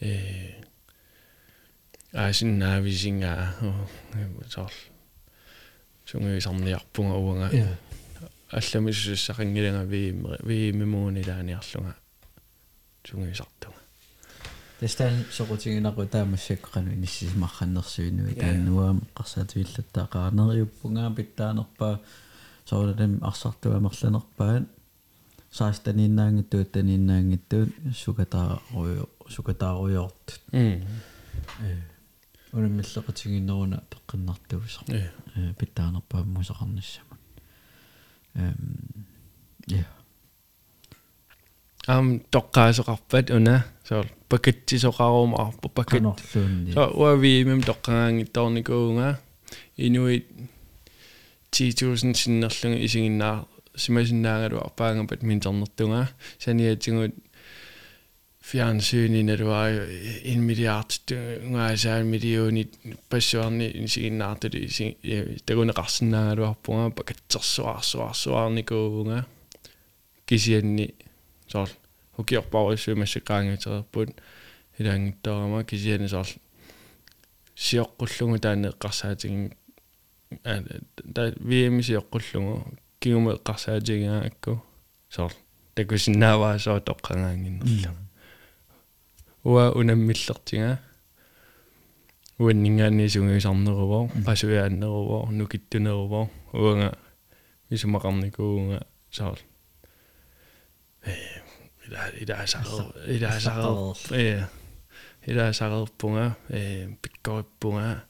[0.00, 0.66] э
[2.13, 3.53] аасиннаависингаа
[4.49, 4.71] соор
[6.05, 7.77] сунгуисарниарпунга уанга
[8.51, 11.95] алламиссаақингиланга виим вииммууни лааниарлунга
[13.07, 13.79] сунгуисартунга
[14.79, 21.99] тестан сокутигинақу таамассаккану иниссисмарханнерсуинуи тааннуаам қарсаатуиллаттаақарнериуппунгаа питтаанерпаа
[22.65, 24.63] сооралам арсартуамерланерпаат
[25.51, 30.83] саастаниннаангиттуут таниннаангиттуут сукатааруйо сукатааруйоортут м
[31.59, 31.90] э
[32.53, 35.53] унаммиллеқатигиннеруна пеққиннартуусер э.
[35.59, 37.19] Питтаанерпаа мусақарниссамут
[38.35, 39.05] эм
[39.67, 39.85] я
[41.87, 43.65] ам тоққаасоқарпат уна
[44.29, 49.17] пакеттисоқарум арпа пакет канорлуунни så uavi mem toqqangaangittornikuunga
[49.77, 50.25] inuit
[51.51, 53.45] 10000 sinnerlunga isinginnaa
[58.41, 59.69] simasinnaangalu arpaangapat minternertunga saniatingut fjernsyninalua
[60.23, 61.11] en milliard
[61.45, 64.97] ungaasaan millionit passuarni isiginnaartuli isi
[65.45, 69.23] taguneqarsinnaangalu arpunga pakatsersuarsuarsuarnikuunga
[70.25, 70.95] kisianni
[71.47, 71.67] soor
[72.17, 74.09] hukiorparuissuimassaqaangiterput
[74.79, 76.27] илаангиттарама кисиани соор
[77.55, 79.51] сиоққуллугу таанеққарсаатигин
[80.43, 80.45] а
[81.13, 82.53] та VM сиоққуллугу
[82.99, 84.63] кигуме эққарсаатигиа акку
[85.09, 85.31] соор
[85.75, 88.10] такусиннааваа соо тоққангаангиннерлу
[89.43, 90.71] уа унаммиллертига
[92.39, 96.89] уаннингаани сунгисарнерувоо qasuyaanneruvoo nukittuneruvoo уанга
[97.69, 98.79] висумақарникууга
[99.17, 99.39] соор
[101.05, 101.07] э
[101.87, 102.63] ида ида саа
[103.15, 104.45] ида саа э
[105.27, 108.03] илаасареерпунга э пиккориппунга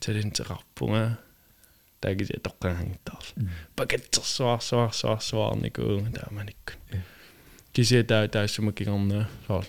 [0.00, 1.18] талентеқарпунга
[2.00, 6.72] тагиси тоққангиттаарла пакеттерсуарсуарсуарсуарникуу тааманикку
[7.72, 9.66] кисита таассумаккигорнаа соор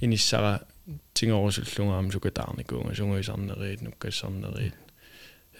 [0.00, 0.66] иниссара
[1.14, 4.74] тингорусуллунгаам сукатаарникуунга сунгуисарнериит нуккассарнериит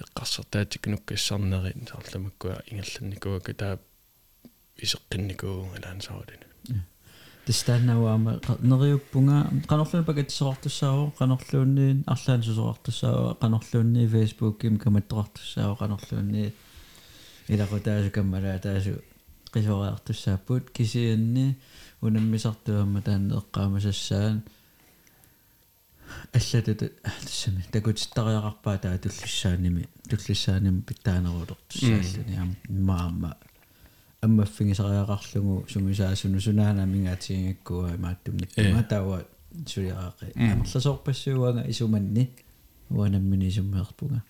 [0.00, 3.78] эққарсертаатик нуккассарнериит саарламаккуа ингерланникуака таа
[4.76, 6.46] исеққинникуунга лаансаалина
[7.46, 16.52] тистаннауаама нериуппунга канорлуна пакатсоортуссаавоо канорлуунниин арлаан сусоортуссааваа канорлуунни фейсбукким каматтоортуссааваа канорлуунни
[17.48, 18.94] илакутаасу каммалаа таасу
[19.52, 20.72] qisuariartussaappuut
[22.04, 24.42] kisianni unammisartuamma taanne eqqaamassassaan
[26.34, 33.36] аллатут тассами такутиттариақарпаа таа туллиссааними туллиссааними питтааneruulertussааллуни аама маама.
[34.22, 39.24] Аммаффигисариақарлугу сумисаасуну сунаанамингаатигингаккуа мааттумниккума таава
[39.66, 42.30] сулиаақи амерласоорпассууага исуманни.
[42.90, 44.22] Уанаммини суммеерпунга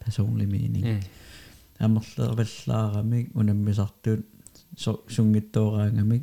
[0.00, 1.08] personlig
[1.78, 4.26] амерлерваллаарамик унаммисартуут
[4.76, 6.22] сунгиттооraangamik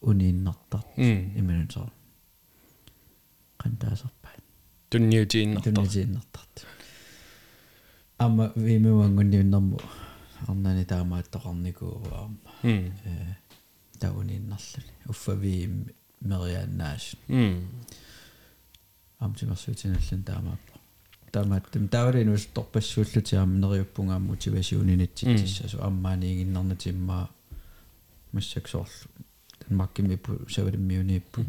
[0.00, 0.82] унииннартар
[1.40, 1.88] иманусоо
[3.62, 4.42] qantaasarpaat
[4.90, 6.66] тунниутииннартар тунниутииннартарт
[8.18, 9.78] ама вимуангунниуннэрму
[10.46, 13.34] арнани таамааттоқарникууаама м э
[14.00, 15.54] таунииннарлуни уффави
[16.20, 17.68] мерианнаас м
[19.18, 20.78] амтимерсуутиналлун таамааппа
[21.32, 27.24] таамааттам таавалинус торпассууллутиаама нериуппунгаа мотивасионинатситсассасу аммааниигиннарнатиммаа
[28.32, 29.10] массаксоорлу
[29.68, 31.44] танмаккимиппу савалиммиунииппу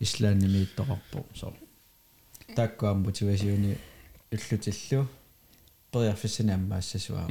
[0.00, 1.24] ислаанними иттоқарпо
[2.54, 3.76] тааккуам мотивасиони
[4.30, 5.08] иллутиллу
[5.92, 7.26] периарфиссина аммаассасуаа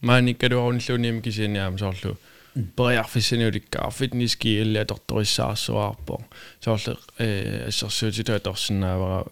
[0.00, 2.16] маани калуаруниллуниим кисианиаам соорлу
[2.54, 6.20] периарфиссиниуликкаар фитнески илля торториссаарсуаарпо
[6.60, 9.26] соорлу э ассерсуутитаа торсинаавара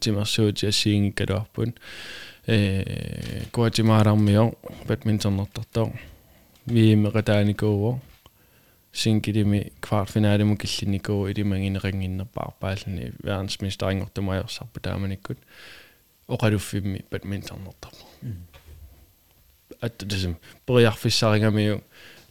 [0.00, 1.74] тимерсуути ассиинги калуарпун
[2.46, 4.52] э гуатимаарармио
[4.88, 5.92] бадминтоннэртартоо
[6.66, 8.00] виимеқатааникууво
[8.93, 15.37] сингилими квартфинаалиму киллиникуу илимагинеқангиннерпаарпаални верансмистерингортумаерсарпу тааманиккут
[16.27, 18.05] оқалуффимми бадминтоннертарпо
[19.81, 21.83] атта тасим периарфиссарингамиу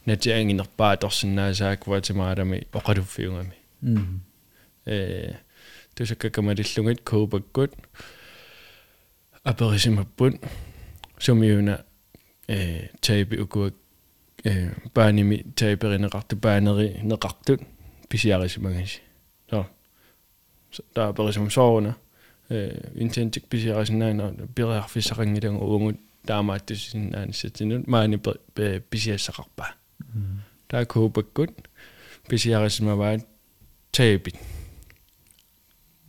[0.05, 3.55] натиангинерпаа торсиннаасаак гуатимаарами оқалуффиунгами
[4.85, 5.33] э
[5.95, 7.73] тусаккакамалиллугит коопаккут
[9.43, 10.35] аперисимаппут
[11.17, 11.85] сумиуна
[12.47, 13.73] э тайби укуак
[14.43, 17.61] э бааними тайперинеқарту баанери неқартут
[18.09, 19.01] писиарисимагаси
[19.49, 19.67] со
[20.93, 21.95] таа аперисим соона
[22.49, 28.17] э интентик писиарисиннаана пириарфиссақангилангу угут таамааттусиннаанissатинут маани
[28.89, 29.73] писиассақарпаа
[30.67, 31.51] таа коопаккут
[32.29, 33.25] писиарисимаваат
[33.91, 34.35] тайпит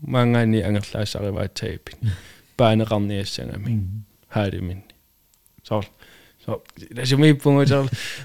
[0.00, 1.96] мангани ангерлаасариваат тайпит
[2.58, 4.82] баанеқарниассангами хаалимин
[5.62, 5.86] соор
[6.45, 6.63] So,
[6.95, 7.75] tässä me puhumme se,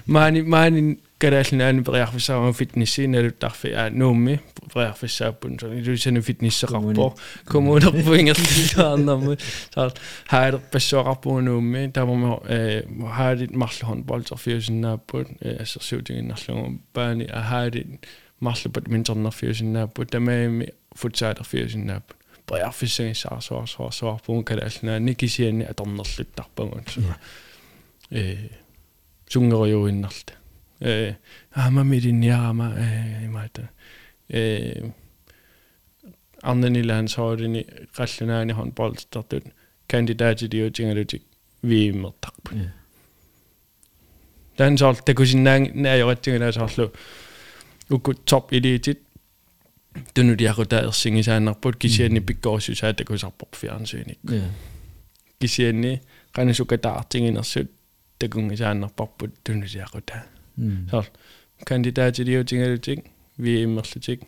[0.07, 4.39] mä niin mä niin kädellä näin periaatteessa on fitnessin eli tarve ja nummi
[4.73, 7.15] periaatteessa pun se niin sen fitnessä rappo
[7.45, 8.37] komo da puingat
[8.75, 9.37] tanna me
[9.75, 9.91] så
[10.27, 15.23] här pesor rappo nummi där var me har dit marshall handboll så för sin på
[15.63, 18.05] så så det en national ban jag har dit
[18.39, 21.91] marshall badminton för sin på där med futsal för sin
[22.45, 27.01] på periaatteessa så så så på kädellä näin nikisieni atornerluttarpagun så
[29.28, 30.34] сунгериуиннарта
[30.80, 31.14] э
[31.52, 33.68] аамамилинниарама э имаата
[34.28, 34.90] э
[36.42, 37.66] арнанилаан соорини
[37.96, 39.44] қаллунаани хон болтертут
[39.88, 41.22] кандидатилиутингалутик
[41.62, 42.50] вииммертарпу
[44.56, 46.92] тан соор такусиннаан наажоратсигалаасоорлу
[47.90, 49.00] укку топ элитит
[50.14, 54.18] тунулиарутаа ерсигисааннарпут кисиани пиккорсусаа такусарпоқ фиарнсуиник
[55.40, 56.02] кисиани
[58.21, 60.17] qanasukataartinginersut takungisaannarparput tunulиақута
[60.91, 61.05] соор
[61.65, 62.99] кандидатилиутингалутик
[63.37, 64.21] вииммерлутик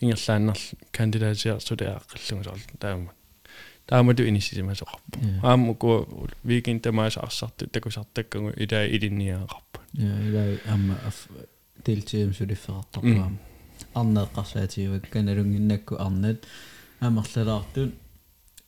[0.00, 3.12] ингерлааннарл кандидатиарсулиааққиллугу соор таама
[3.86, 5.88] таамату инисисимасоқарпу ааму ку
[6.44, 10.96] викин тамаасаарсарту такусартаккагу илаа илинниаақарпу я илаа амма
[11.84, 13.38] делтием сулиффеқартарпаама
[13.94, 16.38] арнеэққарсаатиуак каналунгиннакку арнат
[17.00, 17.94] аамерлалаартут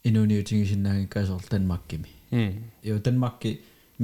[0.05, 2.09] инуниутингисиннааги каасоор танмаккими
[2.83, 2.99] jo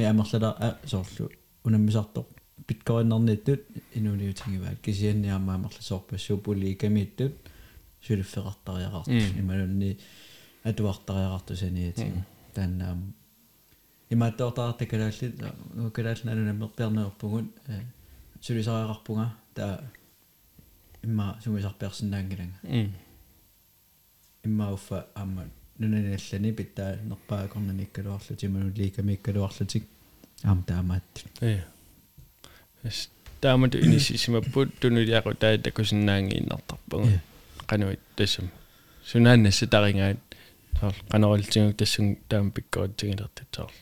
[0.01, 1.29] Danmarkki me амерлала соорлу
[1.65, 2.27] унаммисартоқ
[2.67, 3.61] питкориннерниттут
[3.95, 7.33] инуниутингиваат кисианниармаамерласоорпассуу пулиикамииттут
[8.07, 9.99] сулиффеқартариақарту ималунни
[10.65, 12.13] атуартариақартусаниатиг
[12.55, 13.15] тааннаам
[14.11, 15.35] имааттоортаарта калааллит
[15.95, 17.47] калаалнаанунаммерпиарнеерпугут
[18.41, 19.85] сулисариақарпунга таа
[21.03, 22.91] имма сумисарпиарсинаангиланга
[24.45, 25.45] имма уффа амма
[25.81, 29.85] нунаналлани питтаа нерпаагорнаниккалуарлу тиману ликамиккалуарлутик
[30.45, 31.05] аам таамаат
[31.41, 31.63] э
[32.85, 33.09] эс
[33.41, 37.09] таамат инисисимаппут тунулиақу таа такусиннаанги иннартарпагу
[37.67, 38.51] кануит тассам
[39.05, 40.21] сунааннасса тарингаат
[40.79, 43.73] соор канорилтигук тассун таам пиккоотигилертат соор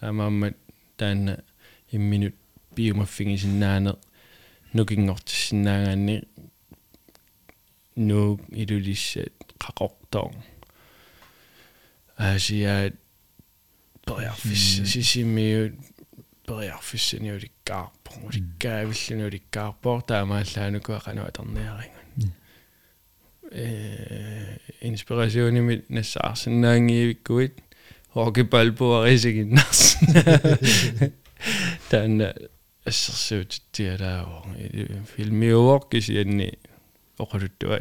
[0.00, 0.56] таамааммат
[0.96, 1.34] таанна
[1.92, 2.34] имминут
[2.74, 3.92] биумаффигисиннаане
[4.72, 6.16] нукингортиссиннаагаанни
[7.96, 10.32] нуу илулиссат qaqortoon
[12.17, 12.93] асиаат
[14.05, 15.73] периарфис сисимиут
[16.47, 22.33] периарфиссани уликкаарпо уликкаавиллуни уликкаарпоо таамааллаанукуа кануатерниарингун
[23.51, 27.53] э инспирасионими нассаарсинаангиивиккуит
[28.13, 29.97] хоки балбуарисигиннарс
[31.89, 32.21] тан
[32.85, 34.43] ассерсуутиттиалаавоо
[35.15, 36.49] филмиуоркисианни
[37.17, 37.79] оқалуттуа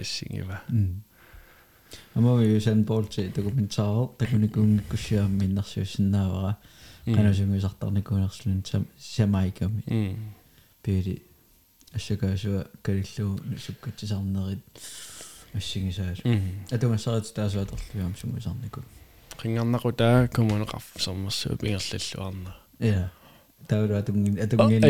[2.18, 6.58] ассигива Ама юусан болти документаар такуникуунгиккуссиаамми иннарсуусиннаавара
[7.06, 8.64] канасунгисартарникуунерслун
[9.00, 10.18] самайками
[10.84, 11.22] пири
[11.94, 14.60] ассакаасуа калиллуу суккатсисарнерит
[15.54, 16.24] ассигисаасу
[16.72, 18.84] атумассарат таасуатерлуам сунгисарникут
[19.38, 23.27] qingarnaqutаа kommuneqarf sermersuup ingerlalluarna я таура
[23.70, 24.82] атунгин атунгин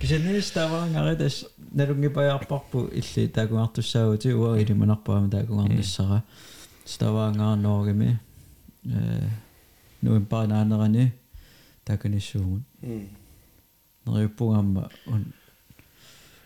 [0.00, 6.22] кисеннис таваангаритас налунгипаярпарпу илли таакунгартуссаагути уа илиманарпаама таакунгарниссара
[6.86, 8.18] ставаангаарнооргими
[8.86, 9.28] э
[10.02, 11.12] нуимпаанаанерани
[11.84, 12.62] таканиссуугут
[14.06, 15.32] нериппугаама ун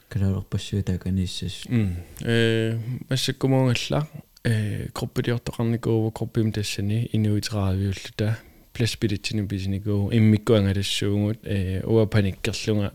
[0.08, 2.78] каналерпассуи тааканиссас м э
[3.08, 4.08] массаккумуунгалла
[4.44, 8.38] э группидиортоқарникуува группим тассани инуитераавиуллута
[8.77, 12.93] пласпилитсини бисникуу иммиккуангалассуугут э уа паниккерлунга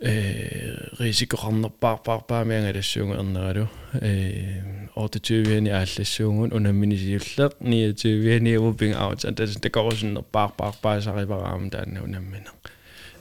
[0.00, 3.68] э рисикоқарнерпаарпаарпаамиангалассуугу ернералу
[4.00, 4.62] э
[4.96, 12.54] 28-ни ааллассуугун унамминисиуллеқ 29-ни упинг аут антас такорусиннерпаарпаарпаасаривараама таанна унамминеқ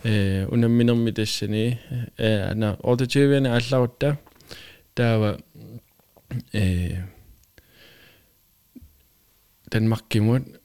[0.03, 1.79] э унамминерми тассани
[2.17, 4.17] э ана 28-ни аалларутта
[4.93, 5.39] таава
[6.53, 7.03] э
[9.73, 10.56] Danmarkimut 28-ни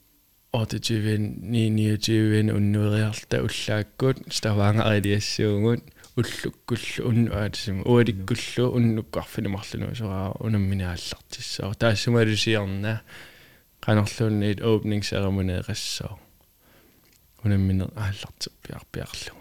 [0.53, 5.83] ortitjivin niiniutjivin unnueriarta ullaakkuut stavaangaridiassuungut
[6.17, 12.97] ullukkullu unnuaatisum ualikkullu unnukkarfinimarlunu soraa unamminaallartissao taassumalusiarna
[13.85, 16.19] qanerluunniit opening ceremony qissao
[17.45, 19.33] unamminaallarterpiarpiarlu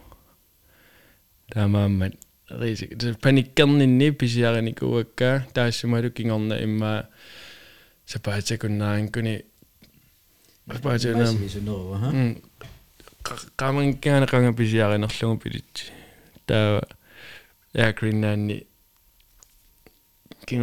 [1.55, 2.15] taamaammat
[2.61, 2.91] riisik
[3.23, 6.93] panikkerninni pisiarinikuakka taassumalu kingorna imma
[8.13, 9.35] sapaatakun naankuni
[10.74, 12.10] сапаатана сунерва ха
[13.62, 15.86] qamangkaana qanga pisiarinерlungu pilitsi
[16.50, 16.82] taa
[17.80, 18.58] yaakrinnaanni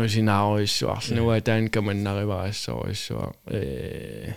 [0.04, 3.26] kingusinaaruyissuarlunuwa taan kamannarivarassoriissua
[3.58, 4.34] ee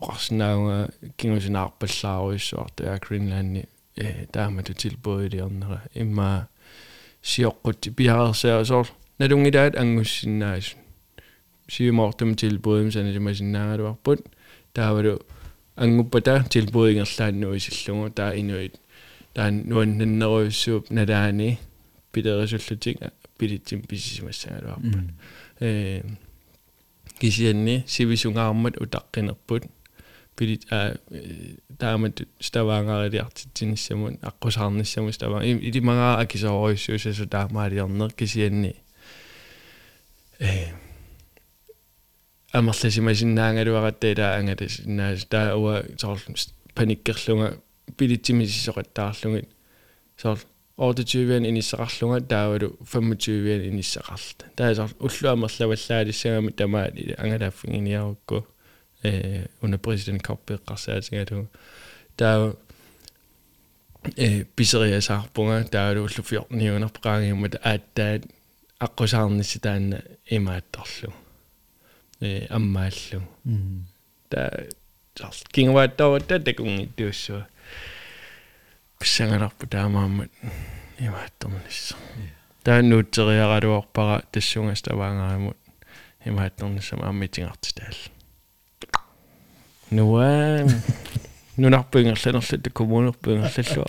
[0.00, 0.76] oqarsinaaunga
[1.16, 3.62] kingusinaarpallaaruyissuar taa yaakrinnaanni
[4.04, 6.28] ee taamatu tilbuiliornera imma
[7.32, 8.86] siorqutti piarersaasoor
[9.18, 10.66] nalungilaat angussinnaas
[11.74, 12.88] siumortum tilbuim
[14.73, 15.15] taavalu
[15.77, 16.45] ангуппата
[17.55, 18.75] isillungu taa inuit
[19.33, 21.57] taan nuannanneruissuup nalaani
[22.11, 22.97] pilerisullutик
[23.37, 24.97] pilitsim pissisimassangaluarpa
[25.61, 26.01] э
[27.19, 29.63] кисианни сивисунгаармат утаққинерпут
[30.35, 30.95] пилит а
[31.79, 38.75] таамат ставаангариартитсиниссамун аққусаарниссаму ставаа илимагаа акисооруиссуусасу таамаалиорнер кисианни
[40.39, 40.82] э
[42.53, 46.19] амерласимасиннаангалуаратта ангатас наас таа уа соор
[46.75, 47.57] паниккерлунга
[47.97, 49.49] пилитсимисисоқаттаарлугит
[50.17, 50.39] соор
[50.77, 58.45] 28-ан иниссақарлунга таавалу 25-ан иниссақарлта таа соор уллу амерлаваллаалиссагами тамаат ангалааффингиниарукку
[59.03, 61.47] э уна президент коппеққарсаатингалу
[62.15, 62.55] таа
[64.15, 68.29] э писериасаарпунга таавалу уллу 14-ниунерпеқаангиммат ааттаат
[68.79, 71.22] аққусаарнисси таанна имаатторлу э
[72.49, 73.21] аммааллу
[74.29, 74.51] та
[75.17, 77.47] жал кингвааттаватта такунгиттуссуа
[78.99, 80.31] писсангаларпу таамааммат
[80.99, 81.95] имаатторнисса
[82.63, 85.57] тааннуутсериаралуарпара тассунгас таваангаарамут
[86.25, 88.09] имаатторниссама аммитингарти таалла
[89.91, 90.65] нуа
[91.57, 93.87] нунарпуингерланерлу коммунерпуингерллуа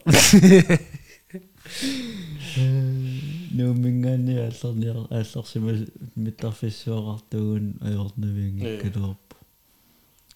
[3.55, 5.73] нуумингаани аллерниар ааллерсима
[6.17, 9.37] миттарфиссуақартугун аёрнавингиккалуарпу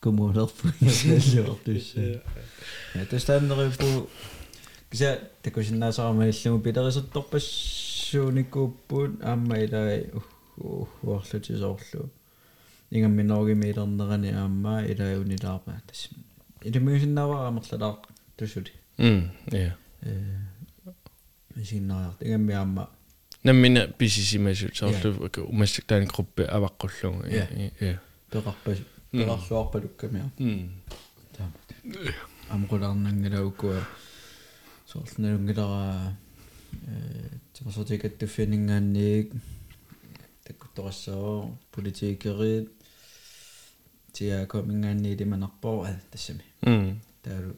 [0.01, 2.23] коммунерпуингерллуартусса
[2.95, 4.09] я тастаннерипу
[4.91, 10.11] кися такусиннаасарамаиллугу пилерисутторпассууникууппуут аама илай
[11.03, 12.11] уарлутисоорлу
[12.91, 16.09] ингамминоргимилернерани аама илай унилаарма тас
[16.63, 17.97] илимигусиннааварамерлалаар
[18.37, 20.39] тусули м я э
[21.57, 22.89] мисиннариарт ингамми аама
[23.43, 27.49] наммина писисимасут соорлу умассак таани группе аваққуллугу я
[27.81, 28.79] я пеқарпас
[29.13, 30.73] пеқарлуарпалуккамиа м
[32.51, 33.81] амқулаарнангилауккуа
[34.87, 36.17] соорлналунгилара
[36.87, 39.33] э тимасотикаттуффинингаанниик
[40.45, 42.71] таккутторассаа политикерит
[44.13, 46.45] тиа комингаанни лиманарпоо тассами.
[46.63, 47.57] М таалу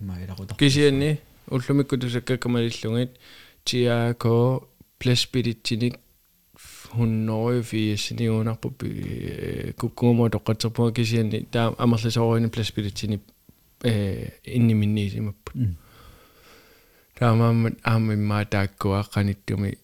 [0.00, 3.18] иммаиларутар кисианни уллумиккутусаккакамалиллугит
[3.64, 4.66] тиако
[5.01, 5.99] пласпилитсиник
[6.91, 8.73] хуннори фиассиниунарпу
[9.77, 13.19] куккуумо тоққатерпуа кисианни таа амерласооруини пласпилитсини
[13.83, 15.53] э инниминниисимаппут
[17.19, 19.77] таамааммат аамиммаа тааккуа қаниттуми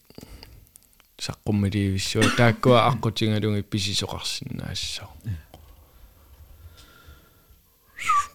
[1.18, 5.08] саққуммаливиссуа тааккуа аққутингалунги писисоқарсинаассаа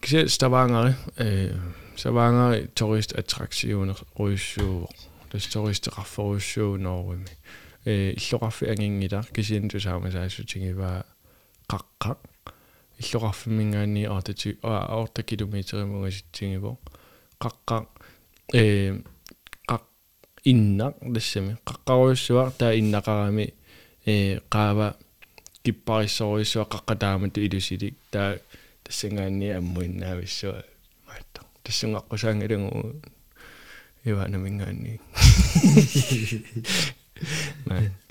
[0.00, 1.54] кисе ставангари э
[1.96, 4.88] ставангари турист аттраксионер руиссуу
[5.29, 7.33] тас туристеқарфоруссуу ноорими
[7.85, 11.05] э иллоқарфи ангингила кисиан тусаамасаассутингиваа
[11.69, 12.17] қаққақ
[12.99, 16.77] иллоқарфимингаани аатати аорта километеримугаситсигиво
[17.39, 17.85] қаққақ
[18.53, 19.01] э
[19.69, 19.83] қақ
[20.45, 23.53] иннақ тассами қаққаруйссуар таа иннақарами
[24.05, 24.95] э qaava
[25.63, 28.37] киппариссоруйссуа қаққатаамату илусилик таа
[28.83, 30.63] тассангаанни аммуиннаависсуа
[31.07, 33.14] маатта тассунгаққусаангалугу
[34.05, 34.99] ивана мингаани
[37.65, 37.91] nej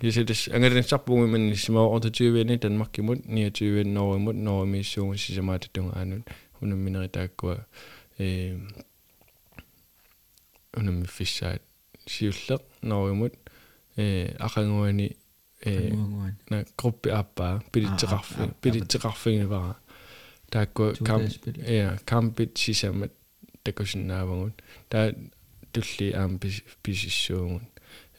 [0.00, 6.22] киситас ангалинсарпугиман симаорта 20-ни Danmarkimut 29 Norgemut Norgemission сисамаататунга аанут
[6.60, 7.66] унамминери тааккуа
[8.18, 8.58] э
[10.76, 11.62] унамми фиссаат
[12.06, 13.34] сиуллеq Norgemut
[13.96, 15.16] э ақангуани
[15.64, 15.90] э
[16.50, 19.76] на группи аппаа пилитсеқарфи пилитсеқарфигивара
[20.50, 21.22] тааккуа кам
[21.66, 23.12] я кампит сисамат
[23.64, 26.39] такусиннаавагут таа тулли аам
[26.83, 27.63] писиссуугут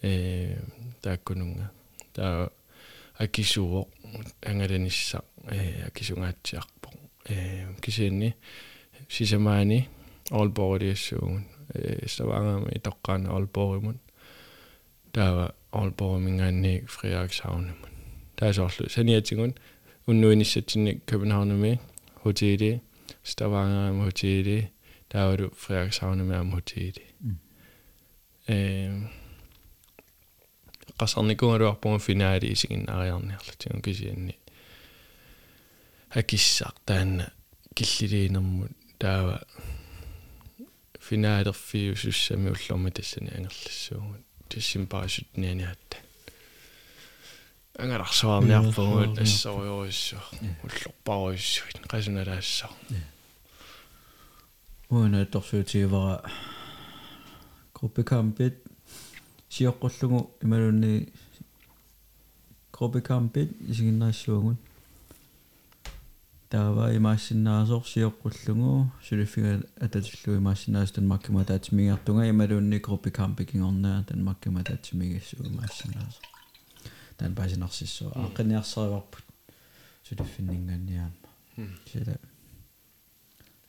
[0.03, 0.59] э
[1.03, 1.71] тааккунунга
[2.13, 2.51] таа
[3.19, 3.89] акисуо
[4.43, 6.91] ангаланисса э акисунгаатсиарпо
[7.29, 8.35] э кисиинни
[9.09, 9.89] сисамаани
[10.31, 13.99] олбориассуугун э ставангами тоққаана олборимут
[15.13, 17.91] таава олборимингаанни фриарксаунамут
[18.37, 19.55] таасоорлу саниатигун
[20.07, 21.81] уннуиниссатсинни københavnами
[22.23, 22.83] хотели
[23.23, 24.71] ставангами хотели
[25.10, 27.06] таавалу фриарксаунами хотели
[28.48, 29.08] э
[31.00, 34.40] qasarnikugaluarpunga finaali isiginnaariarniarlatigun kisianni
[36.16, 37.26] hakissaaq taanna
[37.76, 39.38] killiliinermut taava
[41.08, 45.96] finaalerfiu sussami ullormi tassani angerlassuugut tassim parasutnianiatta
[47.84, 50.18] ангаларсуарниарпугут ассориориссу
[50.66, 53.19] уллорпаруиссуит qasuналаассаа уна
[54.90, 56.24] торсуутигивара
[57.74, 58.64] группекампит
[59.50, 61.14] сиоққуллугу ималунни
[62.72, 64.58] группекампит исигиннаассуугун
[66.50, 76.20] таава имаассиннаасоор сиоққуллугу сулиффига ататиллу имаассинаас танмаккима таатимигартунга ималунни группекампи кингорнаа танмаккима таатимигассуу имаассинаас
[77.18, 79.24] тан пасинарсиссуа ааққиниарсариварпут
[80.08, 81.14] сулиффиннингаанниаама
[81.86, 82.18] сила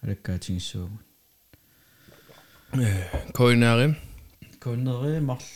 [0.00, 0.98] алаккаатингиссуугу
[2.73, 3.95] э коинаарим
[4.59, 5.47] коннери марл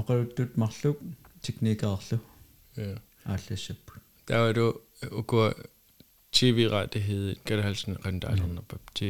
[0.00, 0.98] оқалуттут марлук
[1.42, 2.18] teknikkerslu
[2.76, 4.66] ja ааллассаппут таавалу
[5.20, 5.54] укуа
[6.34, 9.08] TV-rettighed галhalsen рендалернерпап ти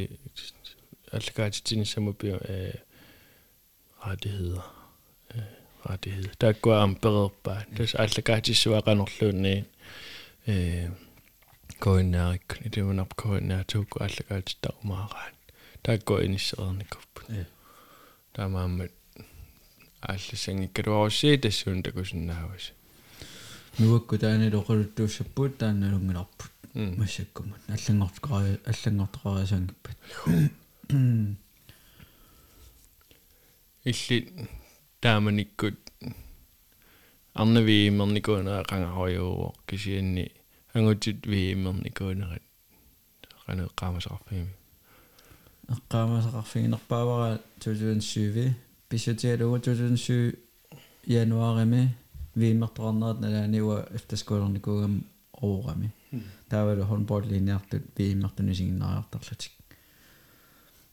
[1.13, 2.73] аллагаатитинissамупиу э
[4.05, 4.65] rettigheder
[5.35, 5.41] э
[5.89, 9.65] rettigheder тааккуа амперерпаа тас аллагаатиссуақанерлуунни
[10.47, 10.91] э
[11.79, 15.38] коиннаарик итимунарп коиннаа туукку аллагаатиттарумаараат
[15.84, 17.28] тааккуа иниссерерникуппут
[18.34, 18.92] таамааммат
[20.02, 22.72] аалласангиккалуарусси тассуун такусиннаавас
[23.80, 29.98] нуакку таани лоқалуттууссаппут таанналунгиларпут массаккумат аллангортоқари аллангортоқариасангиппат
[33.90, 34.18] илли
[35.02, 35.80] тааманиккут
[37.34, 40.26] арнавиимерникуунаа қангаруйуу кисианни
[40.74, 42.44] ангутит виимерникуунерат
[43.46, 44.59] qanеққаамасақарфигими
[45.69, 48.55] эққаамасақарфигинерпаавара 2007
[48.89, 50.37] писатиалугу 2007
[51.07, 51.97] януарими
[52.35, 55.91] виимерторнерат налааниуа эфтерсколерникуугам оорами
[56.49, 59.53] таавалу хонболлиниартут вииммертуни сигиннариартарлутик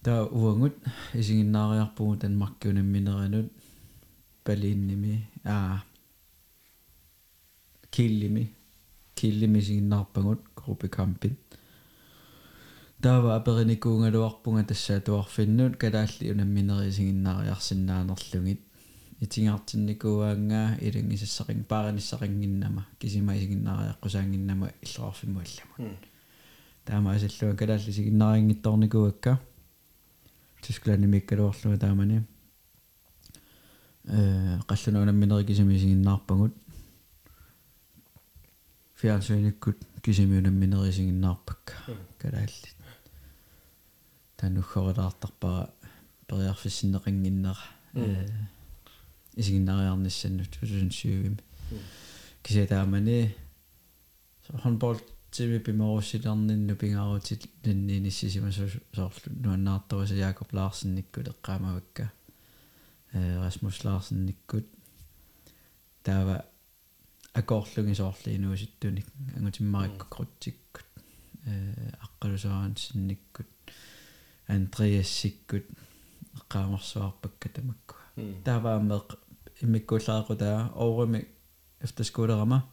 [0.03, 0.75] таа уангут
[1.13, 3.51] исигиннаариарпугу танмаркиунамминеранут
[4.45, 5.83] балиинними аа
[7.91, 8.51] киллими
[9.15, 11.33] киллими сигиннаарпагут группи кампит
[13.06, 18.60] таава апериникуунгалуарпунга тассаа туарфиннут калаалли унамминери сигиннаариарсиннаанерлугит
[19.20, 26.02] итингаартинникууаангаа илангисассақин паариниссақингиннама кисимаисигиннаариаққусаангиннама иллоарфимуалламут
[26.84, 29.38] таама асаллуа калаалли сигиннаарингитторникуакка
[30.62, 32.24] тисклаани миккалуарлуга таамани
[34.04, 36.54] э қаллунуунамминери кисимисигиннаарпагут
[38.96, 41.74] фиансуиниккут кисимиунамминерисигиннаарпакка
[42.18, 42.76] калаалли
[44.36, 45.70] тануххорилаартарпара
[46.26, 47.58] периарфиссиннеқингиннера
[47.94, 48.26] э
[49.36, 51.36] исигиннариарниссаннут 2007
[52.42, 53.34] кисетаамани
[54.62, 54.98] хонбол
[55.30, 62.10] тиви пимаруссиларнинну пингаарутит нинниниссисима соорлу нуаннаартаваса Якоб Ларсенниккут эққаамавакка
[63.12, 64.66] э Расмус Ларсенниккут
[66.02, 66.44] таава
[67.34, 69.06] акоорлуги соорлиинууситтуник
[69.36, 70.86] ангутиммариккукрутсиккут
[71.44, 73.46] э аққалусараансинниккут
[74.48, 75.64] андреассиккут
[76.38, 78.02] эққаамарсуарпакка тамаккуа
[78.44, 79.18] тааваамеқ
[79.62, 81.26] иммиккууллаақутаа оорими
[81.80, 82.64] эфтерскуулерама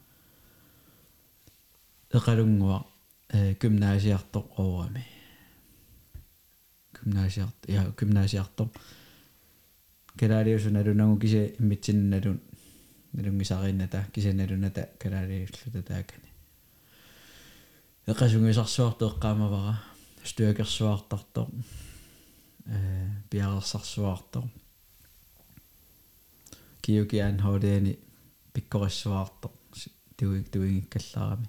[2.12, 2.86] эқалунгуа
[3.30, 5.06] э гymnasiartor оорами.
[6.94, 8.70] Гymnasiart я гymnasiartor
[10.20, 12.40] калаалиусуналунагу кисе иммитсинналун
[13.14, 16.30] налунгисаринната кисаналуната калаалиуллута таакани
[18.08, 19.93] эқасунгисарсуарто эққаамавара
[20.24, 21.48] стуакерсуартартор
[22.66, 24.44] э пиарерсарсуартор
[26.82, 28.00] киукиан хоолиани
[28.54, 29.52] пиккориссуартор
[30.18, 31.48] туиг туигиккаллаарами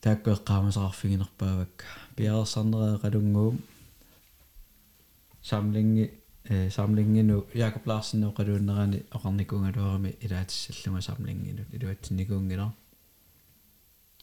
[0.00, 1.84] тааккуэккаамасаарфигинерпаавак
[2.16, 3.58] пиарерсарнераа қалунгуум
[5.42, 6.06] самлинги
[6.48, 12.72] э самлингину Jakob Larsen но қалууннерани оқарникунгалуарами илаатиссаллунга самлингинут илуатсинникуунгила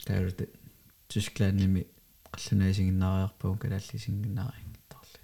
[0.05, 0.39] таалут
[1.09, 1.85] Тysklannими
[2.33, 5.19] қаллунаисигиннариарпуун калааллисингиннарингиттарли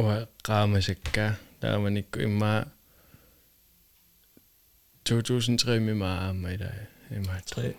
[0.00, 0.16] уа
[0.48, 1.26] qaamасакка
[1.60, 2.52] тааманикку имма
[5.04, 6.72] 2003 мима аама ила
[7.10, 7.74] има 3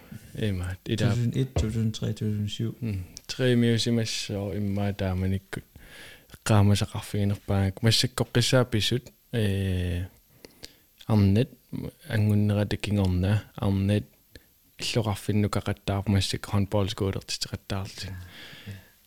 [0.49, 5.65] има ида 2001 2003 2007 3 миусимассоо имма тааманиккут
[6.47, 10.05] qaamасақарфигинерпаагак массаккоққиссааписут э
[11.07, 11.49] арнет
[12.07, 14.05] ангуннерата кингорна арнет
[14.83, 18.11] иллоқарфиннукақаттаарпу массак хонболскуулертитеқаттаарли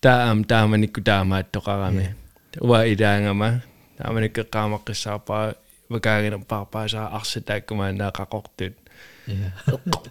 [0.01, 2.15] таам тааманикку таамааттоқарами
[2.59, 3.61] уа идаангама
[3.97, 5.55] тааманикке qaamаққиссаарпаа
[5.89, 8.75] вакаагинерпаарпаасаа арсатааккумаанаа қақортут
[9.27, 9.53] я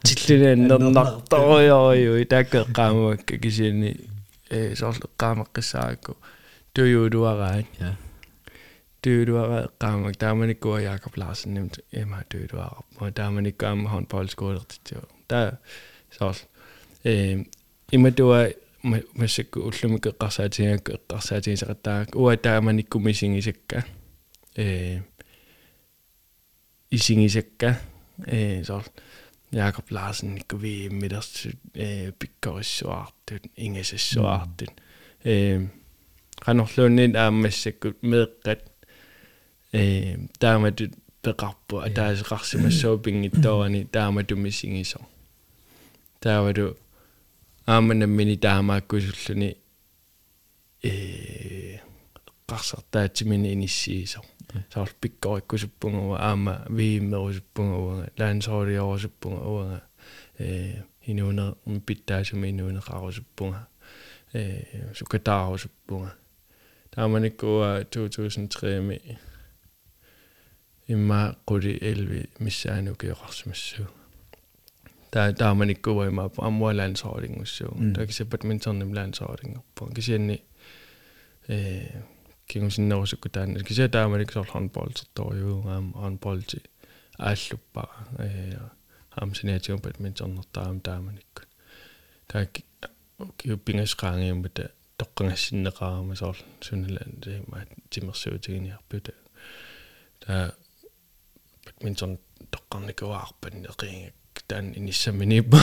[0.04, 3.90] тиллунеаннернарториориу итаакке qaamavakka кисиани
[4.50, 6.12] э соорле qaamаққиссааракку
[6.74, 7.90] туйуудуараат я
[9.02, 15.59] туйудуара qaamак тааманиккуа Jakob Larsen nemt ема туйудуара мо тааманиккаама håndboldskålertitio та
[16.17, 16.37] соорл
[17.03, 17.43] э
[17.91, 18.49] иматуа
[18.83, 23.85] массакку уллумик эққарсаатингакку эққарсаатигисақаттаак уа тааманикку мисингисакка
[24.55, 25.01] э
[26.89, 27.79] исингисакка
[28.25, 28.85] э соорл
[29.51, 34.73] Jakob Larsen nikku vi middags eh pikkorissuartut ingesassuartut
[35.25, 35.59] eh
[36.45, 38.61] qanorluunnin aammassakku meeqqat
[39.73, 40.93] eh taamatut
[41.23, 44.99] peqarpu ataaseqarsimassuu pingittoorani taamatumisingiso
[46.26, 46.66] taavadu
[47.74, 49.50] aamanammini taamaakkusulluni
[50.90, 51.80] ee
[52.50, 54.20] qarsartaatimini inissiiso
[54.72, 59.80] saarl pikkorikkusuppunguwa aama viimmerusuppunguwa laansooriorusuppunguwa
[60.40, 61.52] ee inuuner
[61.86, 63.60] pittaasumi inuuneqarusuppunga
[64.34, 66.10] ee sukataarusuppunga
[66.90, 69.00] taamanikkuwa 2003 mi
[70.94, 73.95] imma quli elvi missaanukiqarsumassugu
[75.16, 80.42] missaanukiorarsimassuu ta taamanikkuwa imma amwa landshoordingussuu takisa badmintonnim landshoordingorpu kisianni
[81.48, 82.02] eh
[82.46, 86.60] кингусиннерусукку таана кися тааманик соор handballtertoriugaam handballti
[87.18, 88.58] ааллуппара э
[89.22, 91.48] амсиниатигум badmintonнертаам тааманиккут
[92.28, 92.60] таак
[93.38, 94.64] киуппингасqaangiummата
[94.98, 99.12] тоққангассиннеқарама соор суннала тима тимерсуутигиниарпута
[100.20, 100.52] таа
[101.64, 102.18] badminton
[102.54, 105.58] тоққарникуаарпан неқингак таан иниссаминиппа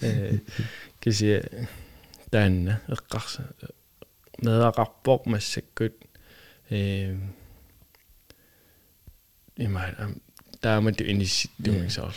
[0.00, 0.38] э
[1.00, 1.42] кися
[2.30, 3.42] таанна эққарса
[4.42, 5.94] медақарпоқ массаккут
[6.70, 7.16] э
[9.56, 9.82] има
[10.60, 12.14] таамату инисситтумисоор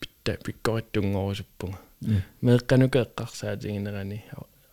[0.00, 1.78] питта пиккориттунгорусуппунга
[2.40, 4.24] меэкканука эққарсаатигинерани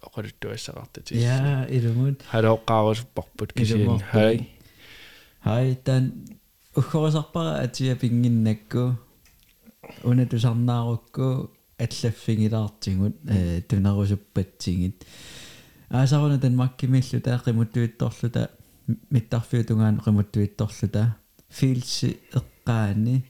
[0.02, 4.50] оқалуттуассақартати я илумут халооққарусуппарпут кисиин хай.
[5.44, 6.14] Хай тан
[6.76, 8.98] уххорисарпара атиа пингиннакку
[10.05, 15.05] унатусарнаарукку аллаффигилаартигут э тунерусуппатсигит
[15.91, 18.51] аасаруна тан маккимиллу таа қимуттуитторлута
[19.11, 21.17] миттарфиутунгаан қимуттуитторлута
[21.49, 23.25] филси эққаани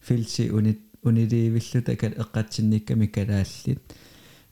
[0.00, 3.80] филси унит унилиивиллута кал эққатсинникками калааллит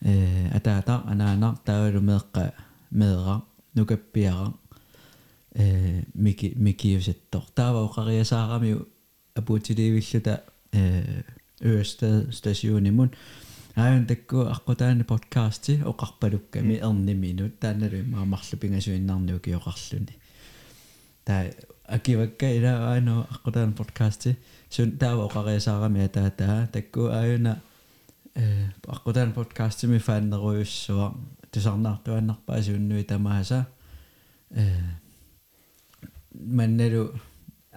[0.02, 2.52] э атаата анаанар таавалу меэққа
[2.90, 3.42] меэра
[3.74, 4.52] нукаппиара
[5.54, 8.84] э мики микиусаттор таава оқариасаарами
[9.34, 10.53] апуутилиивиллута э
[11.60, 13.10] Ørsted stationimmun
[13.76, 20.14] аан такку аққутаани подкасти оқарпалукками ерниминут таанналу маамарлу пингасуиннарниу киоқарлуни
[21.24, 21.50] таа
[21.86, 24.36] акивакка ила аано аққутаани подкасти
[24.70, 27.62] сун таава оқариасаарами атаатаа такку ааюна
[28.34, 31.14] э аққутаани подкасти ми фааннеруйуссуа
[31.52, 33.66] тусарнаартуаннарпаа сууннуи тамааса
[34.50, 34.64] э
[36.34, 37.12] манналу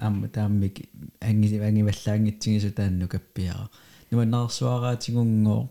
[0.07, 0.76] Амма тааммик
[1.20, 3.68] анги ангиваллаангитсигису таанну каппиара
[4.11, 5.70] нуманнаарсуараатигунгоо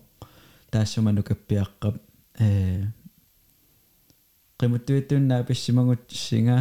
[0.70, 1.96] таассуману каппиаққап
[2.40, 2.84] э
[4.58, 6.56] qimuttuittunnaa pissimangutsinga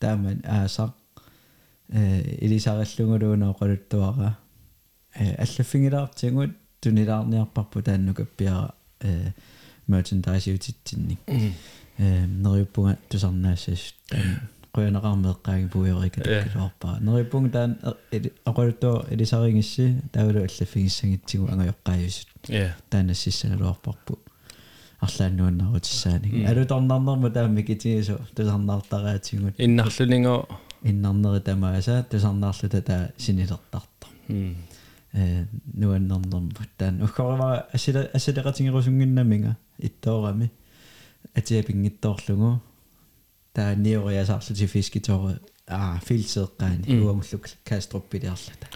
[0.00, 0.92] taaman aasaq
[1.98, 2.00] э
[2.44, 4.30] илисариллугулуунаа qaluttuara
[5.20, 9.32] э аллаффигилаартигут тунилаарниарпарпу таанну каппиара э
[9.90, 13.94] merchandise-утитсинник э нериуппунга тусарнаассас
[14.74, 17.76] quyanaqarmeeqqaagi puiorika takkiluarpaa neripung taan
[18.50, 24.18] aquluttua ilisariнгисси таулу аллаффигиссагитсигу ангайоққаажусут я таанассиссагалуарпарпу
[25.00, 30.48] арлааннуаннарутиссааник алуторнарнерму таамми китигису тусарнаартараатигут иннарлунинго
[30.82, 35.44] иннарнери тамааса тусарнаарлута таа синилертарто э
[35.74, 40.50] нуаннернерму таан уккоривара асила асилеқатингерусунгиннаминга иттоорами
[41.34, 42.60] атиапингиттоорлугу
[43.58, 45.36] таа ниориасаарлути фискитоор
[45.66, 48.66] аа филсеэккаани уамуллук кастроппилиарлата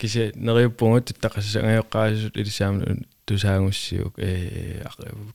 [0.00, 4.82] кисе нериуппугут тақассангайоққаасут илисаамну тусаагуссиук э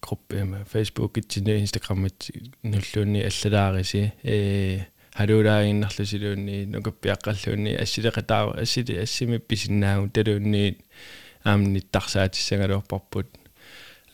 [0.02, 2.32] группе фейсбук итсине инстаграммит
[2.64, 4.86] нуллуунни аллалаариси э
[5.18, 10.78] халуулаагиннарлусилуунни нукаппиаққаллуунни ассилеқатаа ассили ассими писиннаагу талуунни
[11.44, 13.28] аамни тарсаатиссангалуарпарпут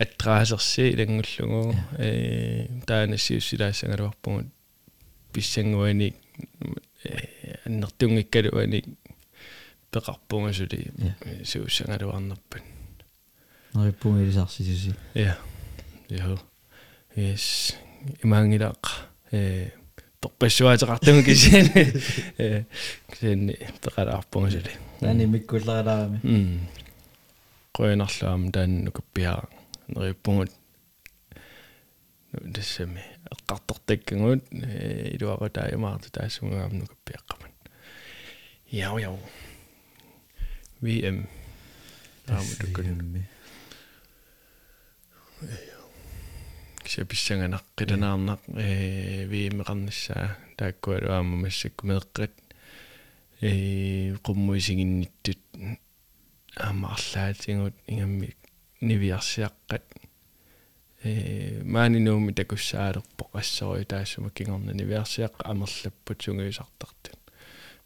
[0.04, 4.48] атраасерси илангуллугу э таанассиуссилаассангалуарпугут
[5.34, 6.14] писсангуани
[7.66, 8.80] аннертунгиккалуани
[9.92, 10.80] пеқарпунгасули
[11.44, 12.64] сууссангалуарнерпат
[13.74, 15.36] нериппунгилисарсисуси ja
[16.10, 16.38] ja
[17.16, 17.76] yes
[18.24, 18.84] имаангилаақ
[19.32, 19.70] э
[20.22, 21.72] торпассуатеқартуми кисиани
[22.38, 22.64] э
[23.12, 26.68] кисиани пеқалаарпунгасули таани миккуллералаарами м.
[27.78, 29.42] Qoinarlaam taannukappiaa
[29.96, 30.52] nerippungut
[32.54, 34.44] тассами эққартортаккангуут
[35.16, 37.52] илуаqa тааймаарта таассунгаамнукаппиаққаман
[38.72, 39.20] яу яу.
[40.82, 41.28] VM
[42.26, 43.26] таамутуккун
[46.84, 52.34] кисаписсанганақ қиланаарнақ э VM қарниссаа тааккуалуаама массакку меэққат
[53.42, 55.42] э қуммуисигинниттут
[56.56, 58.34] аамаарлаатингут ингамми
[58.82, 59.84] нивиарсиаққат
[61.04, 67.18] э маанинууми такуссаалерпоқ ассерой таассума кингорна нивиарсиаққа амерлаппут сунгуисартартут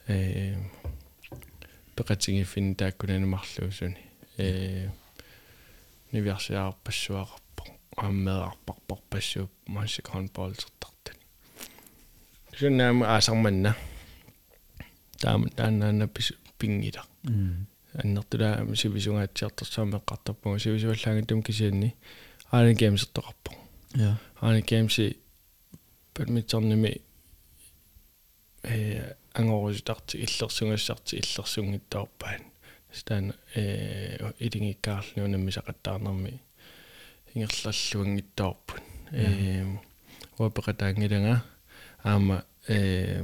[0.08, 0.56] э
[1.96, 4.00] пеқатингиффин тааккунанумарлуусуни
[4.38, 4.90] э
[6.12, 11.24] нивиарсиаарпассуақарпоқ ааммеарпарпарпассууп маасик хонболсертартани
[12.58, 13.76] суннаама аасарманна
[15.20, 16.08] таама тааннаана
[16.58, 21.96] пингила аннертула сивисунгаатсиартерсаама эққартарпуга сивисуаллаангаттум кисианни
[22.52, 23.52] аани геймсертоқарпо
[23.96, 25.18] я аани геймси
[26.16, 27.02] badmintonними
[28.64, 32.42] э ангоруситарти иллерсунгассарти иллерсунгиттаорпаан.
[32.92, 36.40] Стан э илингиккаарлунамми сақаттаарнэрми
[37.34, 38.82] ингерллаллуангиттаорпут
[39.12, 39.66] э
[40.38, 41.44] уапеқатаангилага
[42.04, 43.24] аама э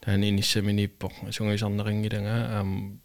[0.00, 2.98] таани иниссаминиппо сунгисарнерингилага аама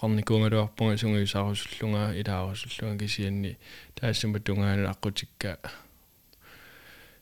[0.00, 3.56] qarnikuungaluarpunga sungiusarussullunga ilaarusullunga kisianni.
[4.00, 5.58] Taassuma tungaana aqutikka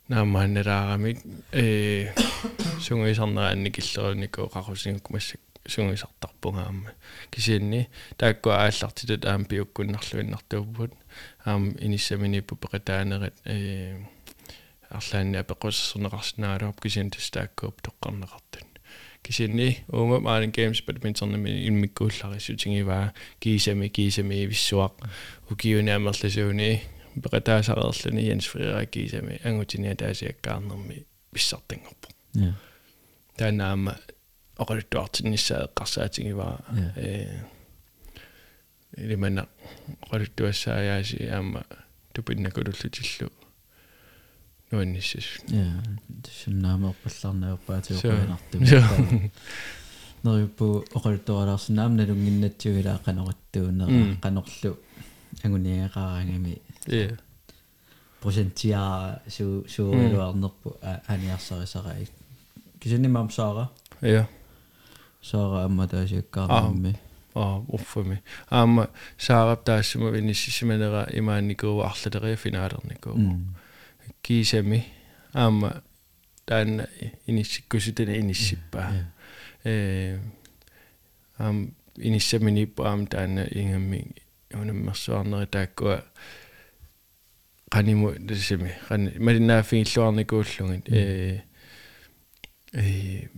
[0.09, 1.19] наамаанналаарамик
[1.53, 2.13] э
[2.81, 6.93] сунгисарнераанни киллеруннику qaqusinguk массак сунгисартарпунгаама
[7.31, 7.89] кисианни
[8.19, 10.93] тааккуа ааллартилут аам пиуккуннарлуиннартууппут
[11.47, 13.97] аам иниссаминиппу пеқатаанерат э
[14.91, 18.74] арлаанни апеқуссернеқарсинаалуап кисиан тастааккууп тоққарнеқартун
[19.25, 24.93] кисианни уума маалин геймс бадминтоннами иммиккуулларисутингиваа кисами кисами виссуақ
[25.51, 26.83] укиуни амерласууни
[27.23, 32.55] пеқатаасареерлуни Jens Frederik кисами ангутиниа таасиаккаарнерми виссартангорпо я
[33.37, 33.97] танаама
[34.59, 36.61] оқалуттуартиннссаа эққарсаатингиваа
[36.97, 37.41] э
[38.97, 39.49] илимана
[40.03, 41.65] оқалуттуассааяаси аама
[42.13, 43.33] тупиннакулуллутиллу
[44.75, 45.83] нуанниссас я
[46.43, 49.31] суннаамеорпалларнаерпаатиоқуинарту Joo.
[50.25, 54.79] нериппу оқалуттуаралаарсинаам налунгиннатсугилаа канеқаттуунера канерлу
[55.45, 57.17] агуниақарангами е
[58.23, 62.11] процентиа су суурилуарнерпу аниарсарисараик
[62.81, 63.71] кисинимам саара
[64.01, 64.29] я
[65.23, 66.97] саара амма таасиаккаарнамми
[67.35, 73.19] а уффами аама саарап таассума виниссисиманера имаанникуу арлалерия финаалерникуу
[74.25, 74.81] kiisemi
[75.45, 75.71] aama
[76.47, 76.71] taan
[77.29, 78.91] inissikkusuten inissippaa
[81.45, 81.59] aam
[82.09, 84.01] inissaminippu aam taan ingammi
[84.61, 85.97] unammersuarneri taakkua
[87.75, 91.41] qanimu tassimi qan malinnaaffiilluarnikuullungit ee mm.
[92.83, 93.29] ee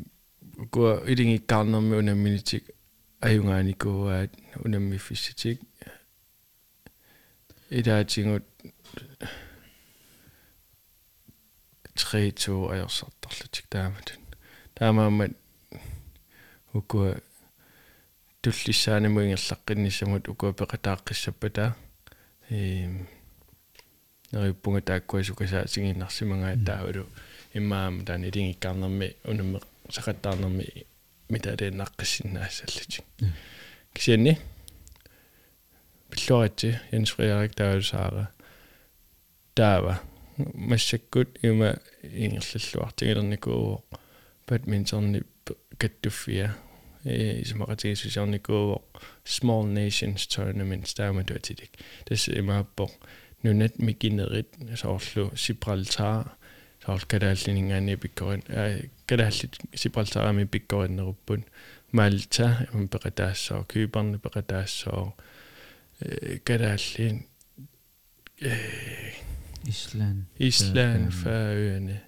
[0.74, 2.64] куа илингиккаарнэрми унамминитик
[3.28, 4.32] аюнгааникууаат
[4.64, 5.58] унаммиффиситик
[7.78, 8.46] илаатингут
[11.96, 14.20] 3 2 ajorsaartarlutik taamatun
[14.78, 15.32] таамаамат
[16.74, 17.16] укуа
[18.42, 21.70] туллиссааниму ингерлаққинниссамут укуа пеқатааққиссаппатаа
[22.50, 23.06] эм
[24.32, 27.06] нэриппунга тааккуа сукасаа сигиннарсимангаа таавалу
[27.54, 30.86] иммаама таан илингиккаарнэрми унумме сақаттаарнэрми
[31.32, 33.04] миталееннаққиссиннаассаллутик
[33.94, 34.38] кисианни
[36.10, 38.30] пиллуарати янсфриарик таавалу саара
[39.54, 40.00] таава
[40.53, 43.83] массаккут има ингерллуартигилерникуу
[44.51, 45.23] badmintonни
[45.77, 46.55] каттуффиа
[47.05, 48.81] э исмақатигисусарникуу
[49.25, 51.71] small nations tournaments тааматуатилик
[52.05, 52.91] тасса имааппоқ
[53.43, 54.49] нунат микинерит
[54.81, 56.25] соорлу сибралтар
[56.85, 61.41] соор калааллинингаани пиккорин э калааллит сибралтарами пиккориннеруппут
[61.91, 65.13] малта им пеқатаассоо кюберни пеқатаассоо
[66.01, 67.25] э калааллин
[68.41, 69.24] э
[69.66, 72.00] Исланд Исланд Фærøerne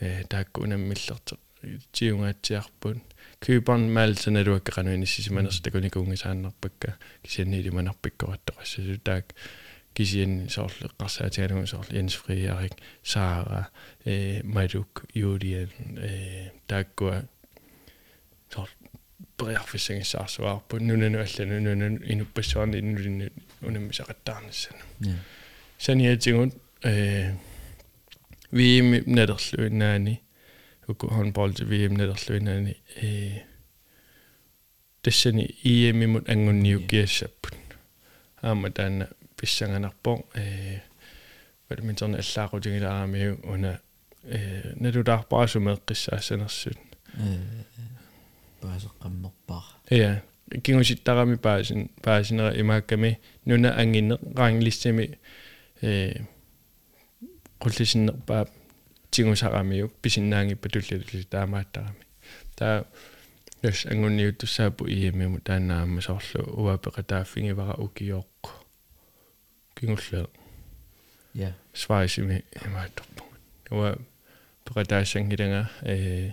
[0.00, 1.36] э тааккунаммиллерте
[1.92, 2.98] тиунгаатсиарпут
[3.40, 9.34] Кюберн Малта налуаккарануинissиманерс такуникунгисааннарпакка кисианниили манарпиккоратторассасу таак
[9.94, 13.70] кисиан соорле қарсаатигалугу соорле Jens Friarik Sara
[14.04, 17.24] э Maduk Julian э тааккуа
[18.52, 18.70] соор
[19.36, 23.30] преарфиссагиссаарсуаарпут нунану аллану нунану инуппассуарни иннулинну
[23.62, 25.14] унаммисақаттаарнассана Ja.
[25.78, 27.32] Саниатигут э
[28.52, 30.22] VM надерлуиннаани
[30.88, 33.40] уку håndbold til VM надерлуиннаани э
[35.02, 37.54] тассани EM имут ангунниуккиассаппут
[38.42, 40.80] аама таана писсанганарпо э
[41.68, 43.80] badminton аллаақутигилаарамиу уна
[44.24, 46.78] э налулаарпаасумеэққиссаассанерсут
[47.18, 47.64] Э
[48.60, 49.64] паасеққаммерпаа.
[49.90, 50.22] Ja,
[50.62, 55.18] кингуситтарами паасин паасинера имаакками нуна ангинне раанглиссами
[55.82, 56.24] э
[57.60, 58.46] qullisinnerpaa
[59.10, 62.04] тигусарамиук писиннаангиппа туллалули таамааттарами
[62.56, 62.84] таа
[63.62, 68.50] яс ангунниуттуссаапу иеммиму таанаама соорлу уапеқатааффингивара укиоққу
[69.76, 70.28] кингуллаа
[71.34, 71.52] Ja.
[71.74, 73.22] сваисими имаатторпу
[73.70, 73.96] уа
[74.64, 76.32] пеқатаассангилага э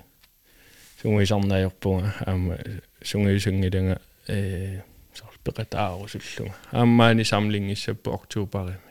[1.01, 2.57] сунгуисарнаajorpunga аама
[3.03, 4.81] сунгуисунгилага э
[5.13, 8.84] соор пеқатаарусуллуга аамаани самлингиссаппу октообарими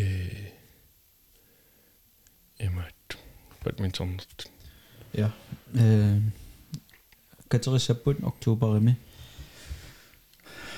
[0.00, 0.46] øh,
[2.60, 2.82] jamen,
[3.64, 4.20] badminton.
[5.14, 5.30] Ja.
[5.74, 6.22] Øh,
[7.50, 8.94] Katarissa Bund, oktober med.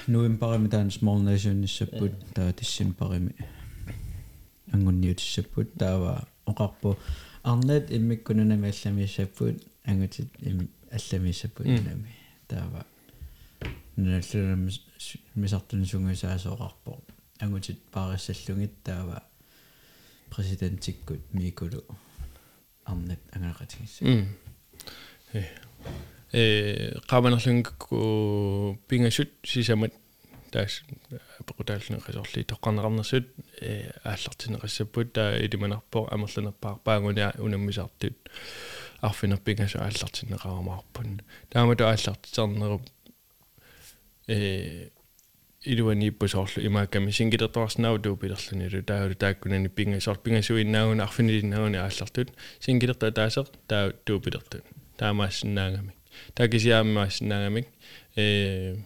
[0.06, 3.30] November med, der small nation i Sabut, der er december med.
[4.72, 6.28] Angon til Sabut, der var
[6.60, 6.94] rappo.
[7.44, 9.54] Arnet, imme kunne næmme allami Sabut,
[9.84, 10.28] angon til
[10.90, 11.66] allami Sabut,
[12.50, 12.86] der var.
[13.96, 14.56] Når jeg slutter
[15.34, 17.04] med sartun sunge, så er så rappo.
[17.42, 19.22] Ангутит паариссаллугит таава
[20.30, 21.84] президентиккут микулу
[22.84, 24.28] арнет ангаақатигисса м
[25.32, 25.42] э.
[26.32, 29.92] Э qaamanерlungakku pingasut sisamat
[30.52, 30.72] taas
[31.46, 33.26] pequtaalluneqasorli toqqarneqarnersut
[33.60, 38.16] э ааллартинеқассаппут таа илиманарпо амерланерпаар паагуниа унаммисартут
[39.08, 41.08] арфинерпингасу ааллартинеқарамаарпун
[41.50, 42.82] таамату ааллартитернеруп
[44.28, 44.90] э
[45.64, 53.92] илуаниппу соорлу имаакками сингилерторснау туупилерлунилу таалу тааккунани пинга соор пингасуиннаагуна арфинилиннаагуни ааллартут сингилерта таасер таа
[54.04, 54.64] туупилертут
[54.96, 55.94] таамаассинаагами
[56.34, 57.68] таакисиааммаассинаагамик
[58.16, 58.76] э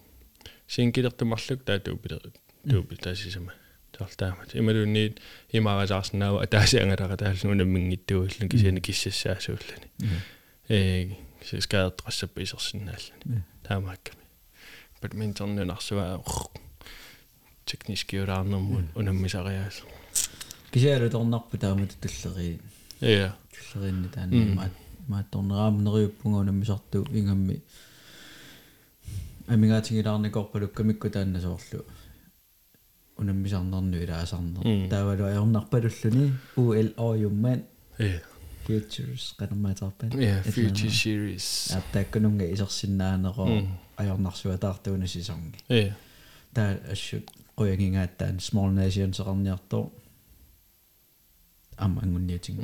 [0.67, 2.21] сингилертумарлук таа туупилер
[2.69, 3.53] туупил таасисама
[3.91, 5.19] таартаамат ималунниит
[5.51, 9.87] имаарасаарснаа атаасиангалара тааллуна мингиттууллун кисиани киссассаасууллани
[10.69, 11.09] э
[11.41, 14.21] скаадрассаппа исерсиннааллани таамаакками
[15.01, 16.66] badmintonнунарсуаа teknisk
[18.13, 19.83] юраарнэрмут унаммисариаас
[20.71, 22.59] кисиалу торнарпу таамат туллери
[23.01, 23.35] я
[23.71, 24.73] туллеринни таанни маат
[25.07, 27.61] маатторнераамнериуппунга унаммисарту ингамми
[29.47, 31.85] амигаатингилаарникорпалукка микку таанна соорлу
[33.17, 37.63] унаммисарнерну илаасарнер таавалу аернарпалуллуни UL оюмман
[37.97, 38.21] я
[38.67, 41.47] futures qanammaatарпан я future series.
[41.77, 45.95] Аттааккунунга исерсиннаанеро аернарсуатаартуна сисорни я
[46.53, 49.84] таа ассут qoyangingaattaan small nation seqarniartor
[51.76, 52.58] am angунниатинг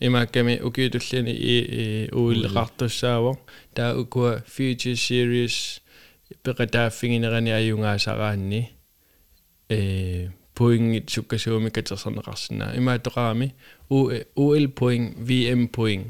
[0.00, 1.56] имаакками укиутуллини и
[2.12, 3.36] уиллеқартуссаавор
[3.74, 5.80] таа укуа future series
[6.44, 8.62] пеқатааффигинерани аюнгаасараанни
[9.68, 13.54] э point суккасууми катерсернеқарсинаа имаатоқарами
[13.90, 16.04] UL point VM point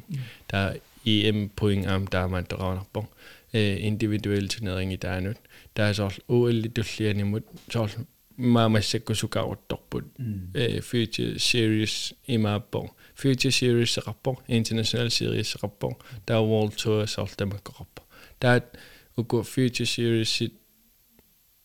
[0.50, 0.74] таа
[1.06, 3.08] EM point ам таамаатоқарнарпо
[3.52, 5.38] э индивидуэл тунеринги таанут
[5.74, 7.90] таасоор UL туллианимут соор
[8.36, 10.04] маамассаккусукаарутторпут
[10.54, 18.02] э future series имааппо future series эқарпо international series эқарпо таа world tour соор тамаккоқарпо
[18.38, 18.64] таат
[19.16, 20.52] уку future series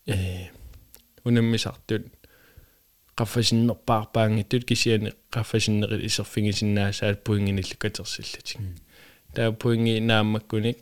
[0.06, 0.50] э
[1.24, 2.02] унаммисартут
[3.16, 8.60] qaffasinnерпаарпаангиттут кисиани qaffasinnери исерфигисиннаасаат пуингиниллукатерсиллатик
[9.34, 10.78] таа пуинги нааммаккуник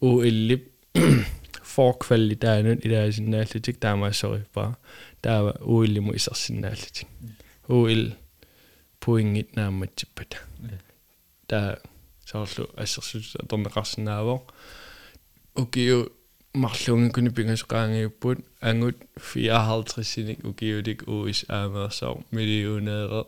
[0.00, 1.33] уиллип форквалли
[1.75, 4.63] forkvalitainen ilaisinnaalluk taamassorippa
[5.21, 6.97] taava uillimuisarsinnaalluk
[7.79, 8.05] uil
[9.05, 10.37] puingit naammatsippat
[11.47, 11.69] taa
[12.29, 14.35] saarlu assersuta torneqarsinnaavo
[15.63, 15.99] ukiu
[16.63, 18.97] marluungi kuni pingasuqaangiupput angut
[19.33, 23.25] 54 sinik ukiulik uis aamersaar millionerer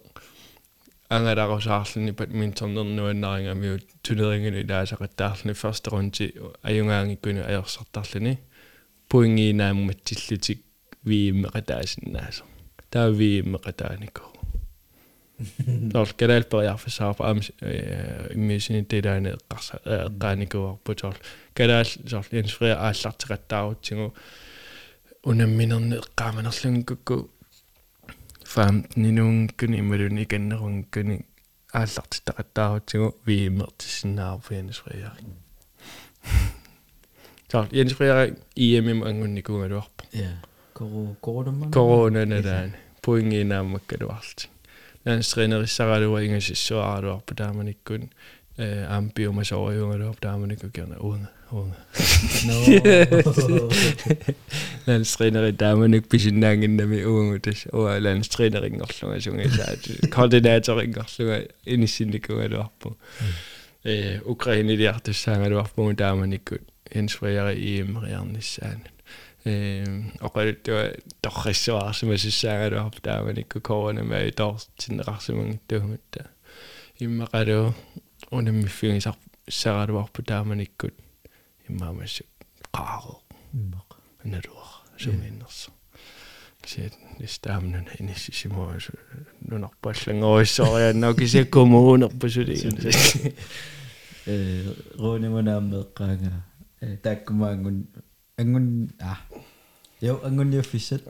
[1.09, 6.29] angalarusаарluni badmintonnernuannaringamiut tuneringini ilaasaqattaarluni første runde
[6.63, 8.37] ajungaangikkuni ajorsartarluni
[9.11, 10.65] puingiinaammattillutik
[11.07, 12.43] viimmeqataasinnaasa
[12.91, 14.37] taa viimmeqataanikku
[15.93, 17.39] Tol kadal periarfissaar am
[18.33, 21.17] immisini tilaane eqqarsa eqqaanikuarpu tol
[21.57, 24.07] kadal sol insfria aallartiqattaarutsigu
[25.33, 27.17] unamminerni eqqaamanerlungukku
[28.46, 31.16] fam ninuungkuni imaluni ikannerungkuni
[31.80, 35.24] aallartitaqattaarutsigu viimmertissinnaarfianisfriari
[37.52, 40.32] tol insfriari iemim angunnikuungaluarpu Ja.
[40.74, 41.66] Koro korona.
[41.70, 42.72] коронаналаани
[43.04, 44.48] пуингинааммаккалуарлти
[45.04, 48.02] наанстриинерissaraluа ингасиссуаралуарпу тааманиккун
[48.58, 51.76] э ампиумасориунгалуарпу тааманикку киерна уунга уунга
[52.46, 53.70] No.
[54.86, 62.96] наанстриинери тааманик писиннаангиннами уungу тас уа наанстриинерингорлунга сунгисаат координааторингорлунга иниссинникунгалуарпу
[63.84, 68.90] э украинилиартуссаангалуарпу тааманиккут инсфриари ииммериарниссаанут
[69.44, 76.30] оқалуттуа торриссуаарсима сиссаагалуарпу тааманикку коронамаи тоортиннеқарсимангиттугуматта
[76.98, 77.74] иммақалу
[78.30, 79.14] унаммиффигисар
[79.48, 80.94] саралуарпу тааманиккут
[81.68, 82.24] иммаамассу
[82.72, 83.20] қааро
[83.54, 83.96] Иммақ.
[84.24, 85.70] налуар сумииннерсо
[86.66, 88.78] сиат нистаамнун иниссисимуа
[89.40, 92.76] нунарпаллангориссорианнаа кисаккумуунерпусулиган
[94.24, 96.32] Э роонеманааммеэккаага
[96.80, 97.86] э тааккумаангун
[98.36, 99.18] ангун а
[100.00, 101.02] Йо ангунниуффиссат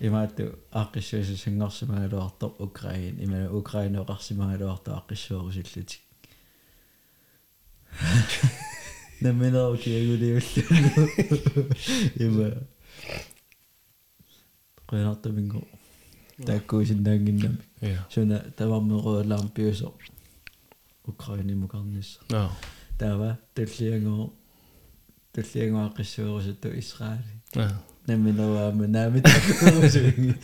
[0.00, 3.48] имаату ааққиссуиса сангорсимагалуартор Украин имана
[9.23, 10.29] Nemmeno Diego di
[12.19, 12.47] Ima.
[14.91, 15.61] Renate Bingo.
[16.45, 17.63] Takku sindangin nami.
[18.09, 19.87] Sona tavamme röölaan pyösä.
[21.07, 22.21] Ukraini mukannissa.
[22.31, 22.51] No.
[22.97, 24.33] Tava tulliango
[25.33, 27.33] tulliango akissuurusuttu Israeli.
[27.55, 27.67] No.
[28.07, 30.35] Nemmeno vaamme nami takkuusingi.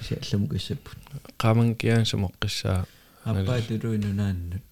[0.00, 0.92] Sieltä mukissepun.
[1.36, 2.86] Kaaman kiän se mokkissa.
[3.24, 4.62] Appai tyruinu nannut.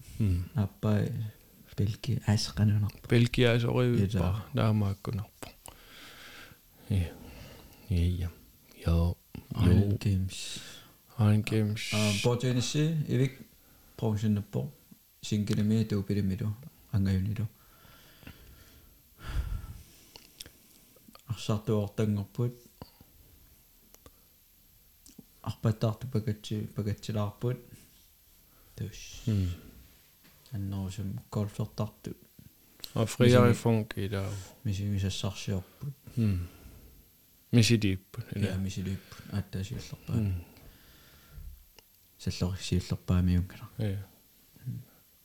[0.56, 1.02] Appai.
[1.02, 1.24] Mm.
[1.76, 3.08] Belgia aasqanunerpa.
[3.10, 5.48] Belgia asoqivippa taamaakkunerpa.
[6.90, 7.08] Ja.
[7.90, 8.28] Ja.
[8.86, 9.16] Jo.
[9.64, 10.60] Iron Games.
[11.18, 11.90] Iron Games.
[12.22, 13.38] Botenisi ivik
[13.96, 14.72] provisionnerpo.
[15.22, 16.48] Sinkinimi tuupilimilu
[16.92, 17.46] angayunilu.
[21.32, 22.54] Arsaartuortanngorput.
[25.42, 27.58] Arpataartu pakatsi pakatsilaarput.
[28.76, 29.00] Tuus.
[29.26, 29.63] Mm.
[30.53, 32.11] аннерусум голфертарту
[32.93, 34.23] африари фонк ила
[34.63, 36.47] мисимисассарсиорпут м
[37.51, 40.33] мисидииппу я мисилиппут ааттаасиуллерпаа м
[42.19, 43.97] саллорисиуллерпаамиунгала я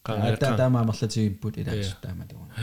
[0.02, 2.54] таата qangala таамаамерлатигимпут илаакс тааматугуна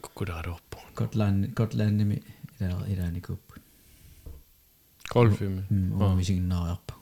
[0.00, 2.22] куккулаарорпу Gotland Gotlandimi
[2.60, 3.62] ила илааникуппут
[5.14, 6.14] golfimi м Аа.
[6.14, 6.94] мисигнаариарпа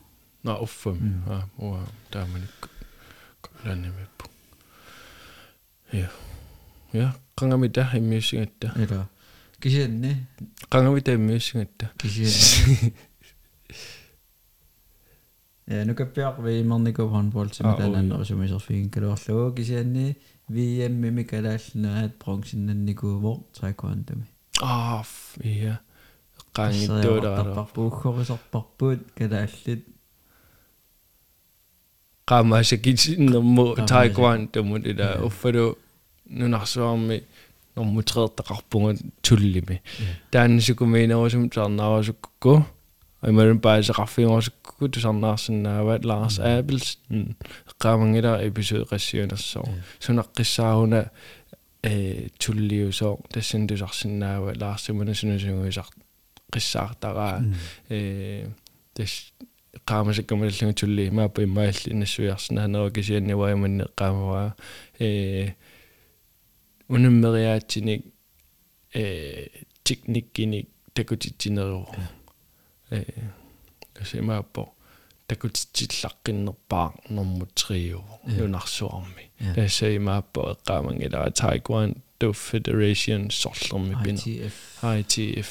[0.43, 1.25] на уффам М.
[1.29, 2.71] а уа тааманик
[3.41, 4.25] колланнимиппу
[5.94, 6.08] я
[6.94, 9.06] я qangamita immiusingatta ила
[9.62, 10.16] кисианни
[10.70, 12.94] qangamita immiusingatta кисианни
[15.70, 18.00] Ja, nu kan Bjørk være imorniku håndbold til Ah, med den oi.
[18.00, 18.60] anden, som er så
[32.29, 32.47] bronzen den niku hvor taekwondo.
[32.47, 35.21] аа я Så qangittuularalu jeg buukhorisarparput kadaallit qaamaasakitsinnermu Qaamaasa- taekwondo-mut ila Ja.
[35.29, 35.65] uffalu
[36.39, 37.19] nunarsuarmi
[37.77, 38.91] normutreertaqarpunga
[39.29, 39.77] tullimi
[40.33, 42.53] taannisukumiinerusum sarnaarusukku
[43.29, 46.89] ималун паасеқарфигорсукку тусарнаарсинаават Ларс Абелс
[47.83, 49.65] qaamangila episode qassiunerсоо
[50.05, 51.01] sunaqқиссааруна
[51.91, 55.87] э туллиусоо тассан тусарсинаава лаарсимуна сунусунгуисар
[56.53, 57.37] qissaartaraa
[57.91, 58.47] э
[58.95, 59.13] тас
[59.87, 64.55] qaamasikkamаллугу тулли маапа имаалли нассуярсинаанеру кисианниваиманне qaamаваа
[64.99, 65.55] э
[66.89, 68.05] унэммериаатсиник
[68.95, 69.49] э
[69.83, 71.89] техниккиник такутитсинеру
[72.91, 73.05] э
[74.01, 74.73] асимааппо
[75.29, 79.55] такутитсиллаққиннерпаа нормутриу нунарсуарми Ja.
[79.55, 84.53] тассаимааппо эққаамангилара таикуан до федерацион сорлерми пина ITF.
[84.83, 85.51] ITF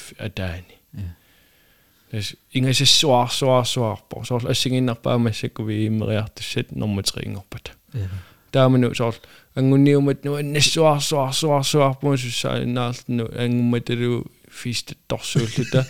[2.12, 2.18] адаани Ja.
[2.18, 8.08] Læs inga se svar svar svar på så ассигиннарпаамассакку вииммериартуссат норматриингорпат ja
[8.54, 9.14] тааману соор
[9.56, 15.86] ангунниумат ну аннассуар суар суар суар по суссаиннаарлну ангумматалу фистатторсууллута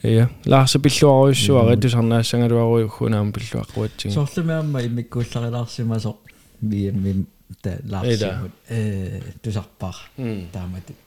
[0.02, 6.16] ja лаарса пиллуаруйссуари тусарнаассангалуаруйуггунаама пиллуаққуатсиги сорлумиарма иммиккуулларилаарсимасо
[6.60, 7.26] виэммим
[7.62, 11.03] та лаарсимут э тусарпаа м таамат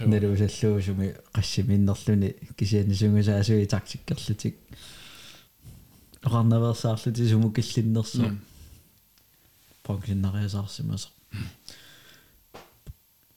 [0.00, 4.56] нэрусаллуусуми qassiminnerluni кисианисунгасаасуи тактиккерлутик
[6.24, 8.36] оқарнаверсаарлути сумукиллиннерсо
[9.82, 11.08] погиннариасаарсимасо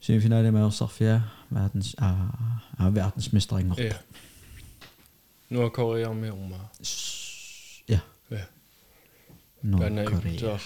[0.02, 2.16] Semifinale med Sofia, verdens, ah,
[2.80, 3.74] ah, verdensmestering.
[3.78, 3.94] ja
[5.50, 6.60] Nordkorea med umma
[7.88, 8.00] Ja.
[8.30, 8.46] Ja.
[9.62, 10.40] Nordkorea.
[10.40, 10.60] så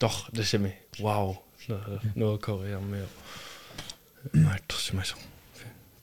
[0.00, 1.36] doch det semi wow
[2.14, 3.06] Nordkorea med
[4.33, 5.15] Маатэрсимасо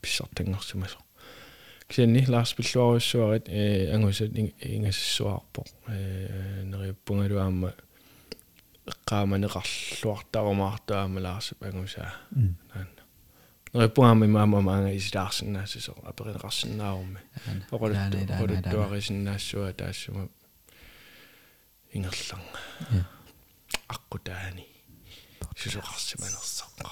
[0.02, 0.98] писсартангерсимасо
[1.88, 7.72] кисианни лаарс пиллуаруссуарит э ангусат ингассуарпо э нериуппунгалуаама
[8.86, 12.54] эққааманеқарлуартарумаартаама лаарсап ангусаа Mm.
[12.74, 13.02] наанна
[13.72, 20.28] нериуппунгаама маама маанга исилаарсинаассисо аперинеқарсинаарумми Наана, оқолут наана, оқолуттуарисиннаассуа таассума
[21.92, 22.58] ингерланга
[23.88, 24.64] аққутаани
[25.56, 26.90] сусоқарсиманерсаққа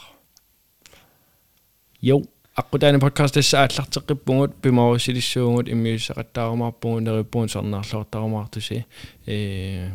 [2.02, 2.22] Jo,
[2.56, 8.84] akkudaani podcastissa aallarteqippungut pimausillissuungut immiussaqattaarumaarpungut nerippuunsarnaarlortarumaartusi
[9.26, 9.90] ee eh,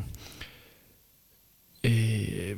[1.83, 1.91] ee
[2.51, 2.57] eh,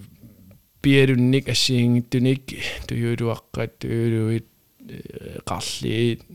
[0.82, 2.56] piedunnik assiingittunik
[2.88, 4.48] tuyuluaqqat tuyuluit
[4.90, 6.26] eh, qarliit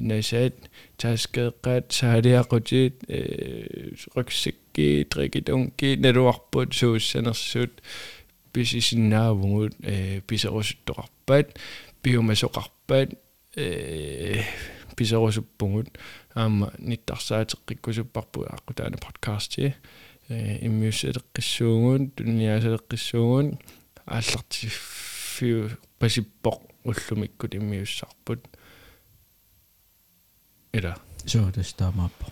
[0.00, 0.68] nasat
[1.02, 3.06] taskeqqat saaliaqutit
[4.16, 7.80] ruksikki drikitunki naluarput suussanersut
[8.52, 9.72] pisisinnaavungut
[10.26, 11.56] piserusuttoqarpat
[12.04, 13.18] налуарпут сууссанерсуут писисиннаавгут
[13.56, 14.44] э писерусуттоқарпаат биумасоқарпаат э
[14.96, 15.98] писерусуппугут
[16.34, 19.74] аама ниттарсаатеққиккусуппарпу аққутаана подкасти
[20.28, 23.58] э иммиуссалеққиссуугун туниасалеққиссуугун
[24.06, 28.40] ааллартиффиу пасиппоқ уллумиккут иммиуссарпут
[30.72, 32.26] ила Så det stammer på.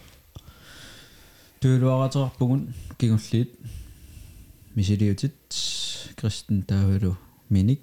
[1.60, 3.50] Туулуаратеқарпугун кигуллиит
[4.74, 5.34] мисилиутит
[6.16, 7.16] кристен таавалу
[7.48, 7.80] миник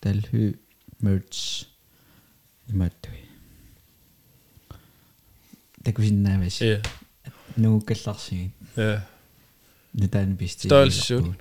[0.00, 0.54] талху
[1.03, 1.65] мерч
[2.69, 3.23] иматтуи
[5.83, 6.81] такусиннаавас ja
[7.57, 9.01] нууккалларсигит ja
[9.93, 11.33] нутаан писти Størrelsessuit.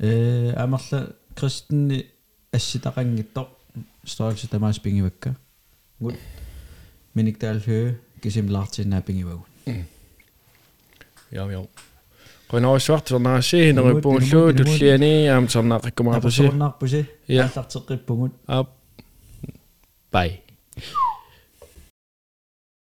[0.00, 2.06] э амарла кристенни
[2.52, 3.48] асситақангиттоқ
[4.06, 5.34] стørrelse тамаас пингивакка
[6.00, 6.14] гут
[7.14, 9.44] миник талху кисимлаартиннаа пингивагу
[11.30, 11.60] ja ja
[12.50, 17.44] qinaruissuartornaassi nerippuullu tulliani aam sarnaaqikkumaartusi Tapussuarnaarpusi Ja.
[17.46, 18.68] ааллартеққиппугут ап
[20.13, 20.43] 拜。